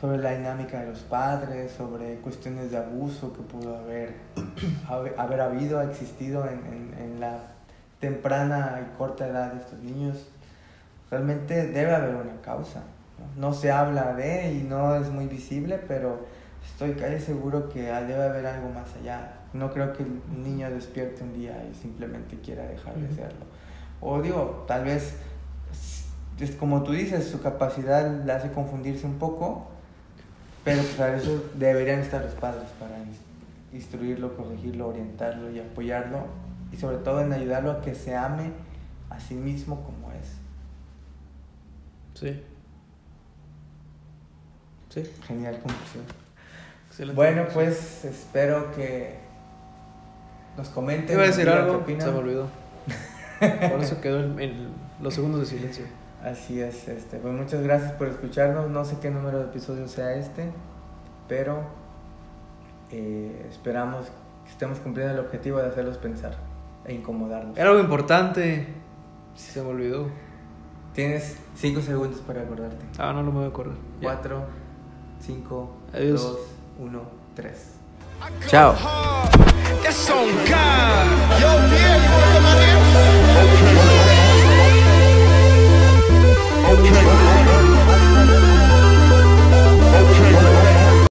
Sobre 0.00 0.18
la 0.18 0.32
dinámica 0.32 0.80
de 0.80 0.86
los 0.86 1.00
padres, 1.00 1.72
sobre 1.72 2.16
cuestiones 2.16 2.70
de 2.70 2.78
abuso 2.78 3.32
que 3.32 3.42
pudo 3.42 3.76
haber, 3.76 4.14
haber, 4.88 5.40
habido, 5.40 5.82
existido 5.82 6.46
en, 6.46 6.58
en, 6.66 6.94
en 6.98 7.20
la 7.20 7.38
temprana 8.00 8.80
y 8.82 8.96
corta 8.96 9.28
edad 9.28 9.52
de 9.52 9.60
estos 9.60 9.78
niños. 9.80 10.28
Realmente 11.10 11.66
debe 11.66 11.94
haber 11.94 12.14
una 12.14 12.40
causa. 12.40 12.82
¿no? 13.18 13.48
No 13.48 13.54
se 13.54 13.70
habla 13.70 14.14
de 14.14 14.54
y 14.54 14.62
no 14.62 14.96
es 14.96 15.10
muy 15.10 15.26
visible, 15.26 15.78
pero 15.86 16.26
estoy 16.64 16.92
casi 16.92 17.20
seguro 17.20 17.68
que 17.68 17.82
debe 17.82 18.22
haber 18.22 18.46
algo 18.46 18.70
más 18.70 18.94
allá. 18.96 19.34
No 19.52 19.70
creo 19.72 19.92
que 19.92 20.04
el 20.04 20.20
niño 20.42 20.70
despierte 20.70 21.22
un 21.24 21.34
día 21.34 21.62
y 21.70 21.74
simplemente 21.74 22.38
quiera 22.40 22.64
dejar 22.64 22.94
de 22.94 23.14
serlo. 23.14 23.44
O 24.00 24.20
digo, 24.22 24.64
tal 24.66 24.84
vez, 24.84 25.14
es 26.38 26.50
como 26.52 26.82
tú 26.82 26.92
dices, 26.92 27.26
su 27.28 27.42
capacidad 27.42 28.24
le 28.24 28.32
hace 28.32 28.50
confundirse 28.52 29.06
un 29.06 29.18
poco, 29.18 29.66
pero 30.64 30.82
pues 30.82 30.94
para 30.94 31.16
eso 31.16 31.44
deberían 31.54 32.00
estar 32.00 32.22
los 32.24 32.34
padres, 32.34 32.64
para 32.78 32.96
ins- 32.98 33.74
instruirlo, 33.74 34.36
corregirlo, 34.36 34.88
orientarlo 34.88 35.50
y 35.50 35.58
apoyarlo, 35.60 36.24
y 36.72 36.76
sobre 36.76 36.96
todo 36.98 37.20
en 37.20 37.32
ayudarlo 37.32 37.70
a 37.72 37.80
que 37.82 37.94
se 37.94 38.16
ame 38.16 38.52
a 39.10 39.20
sí 39.20 39.34
mismo 39.34 39.82
como 39.82 40.12
es. 40.12 40.28
Sí. 42.14 42.42
Sí. 44.88 45.10
Genial 45.26 45.54
conclusión. 45.60 46.04
Excelente. 46.88 47.16
Bueno, 47.16 47.44
pues 47.52 48.04
espero 48.04 48.72
que 48.74 49.18
nos 50.56 50.68
comenten. 50.68 51.14
Iba 51.14 51.22
a 51.24 51.26
decir 51.26 51.48
algo, 51.48 51.84
se 51.86 52.10
me 52.10 52.18
olvidó. 52.18 52.48
Por 53.70 53.80
eso 53.80 54.00
quedó 54.00 54.20
en, 54.20 54.38
en 54.38 54.68
los 55.00 55.14
segundos 55.14 55.40
de 55.40 55.46
silencio. 55.46 55.84
Así 56.22 56.60
es, 56.60 56.86
este, 56.86 57.16
pues 57.16 57.32
muchas 57.32 57.62
gracias 57.62 57.92
por 57.92 58.08
escucharnos. 58.08 58.68
No 58.68 58.84
sé 58.84 58.98
qué 59.00 59.10
número 59.10 59.38
de 59.38 59.44
episodio 59.46 59.88
sea 59.88 60.14
este, 60.14 60.50
pero 61.28 61.62
eh, 62.90 63.46
esperamos 63.48 64.06
que 64.44 64.50
estemos 64.50 64.78
cumpliendo 64.80 65.14
el 65.14 65.20
objetivo 65.20 65.58
de 65.58 65.68
hacerlos 65.68 65.96
pensar 65.96 66.36
e 66.84 66.92
incomodarnos. 66.92 67.56
Era 67.56 67.70
algo 67.70 67.80
importante. 67.80 68.68
Se 69.34 69.62
me 69.62 69.68
olvidó. 69.68 70.08
Tienes 70.92 71.38
5 71.54 71.80
segundos 71.80 72.20
para 72.20 72.42
acordarte. 72.42 72.84
Ah, 72.98 73.12
no 73.14 73.22
lo 73.22 73.30
me 73.30 73.38
voy 73.38 73.46
a 73.46 73.48
acordar. 73.48 73.76
Ya. 74.00 74.14
4, 74.14 74.44
5, 75.20 75.76
Adiós. 75.94 76.22
2, 76.22 76.38
1, 76.80 77.02
3. 77.36 77.74
Chao. 78.48 78.74
Thank 86.92 87.14
you. 87.14 87.19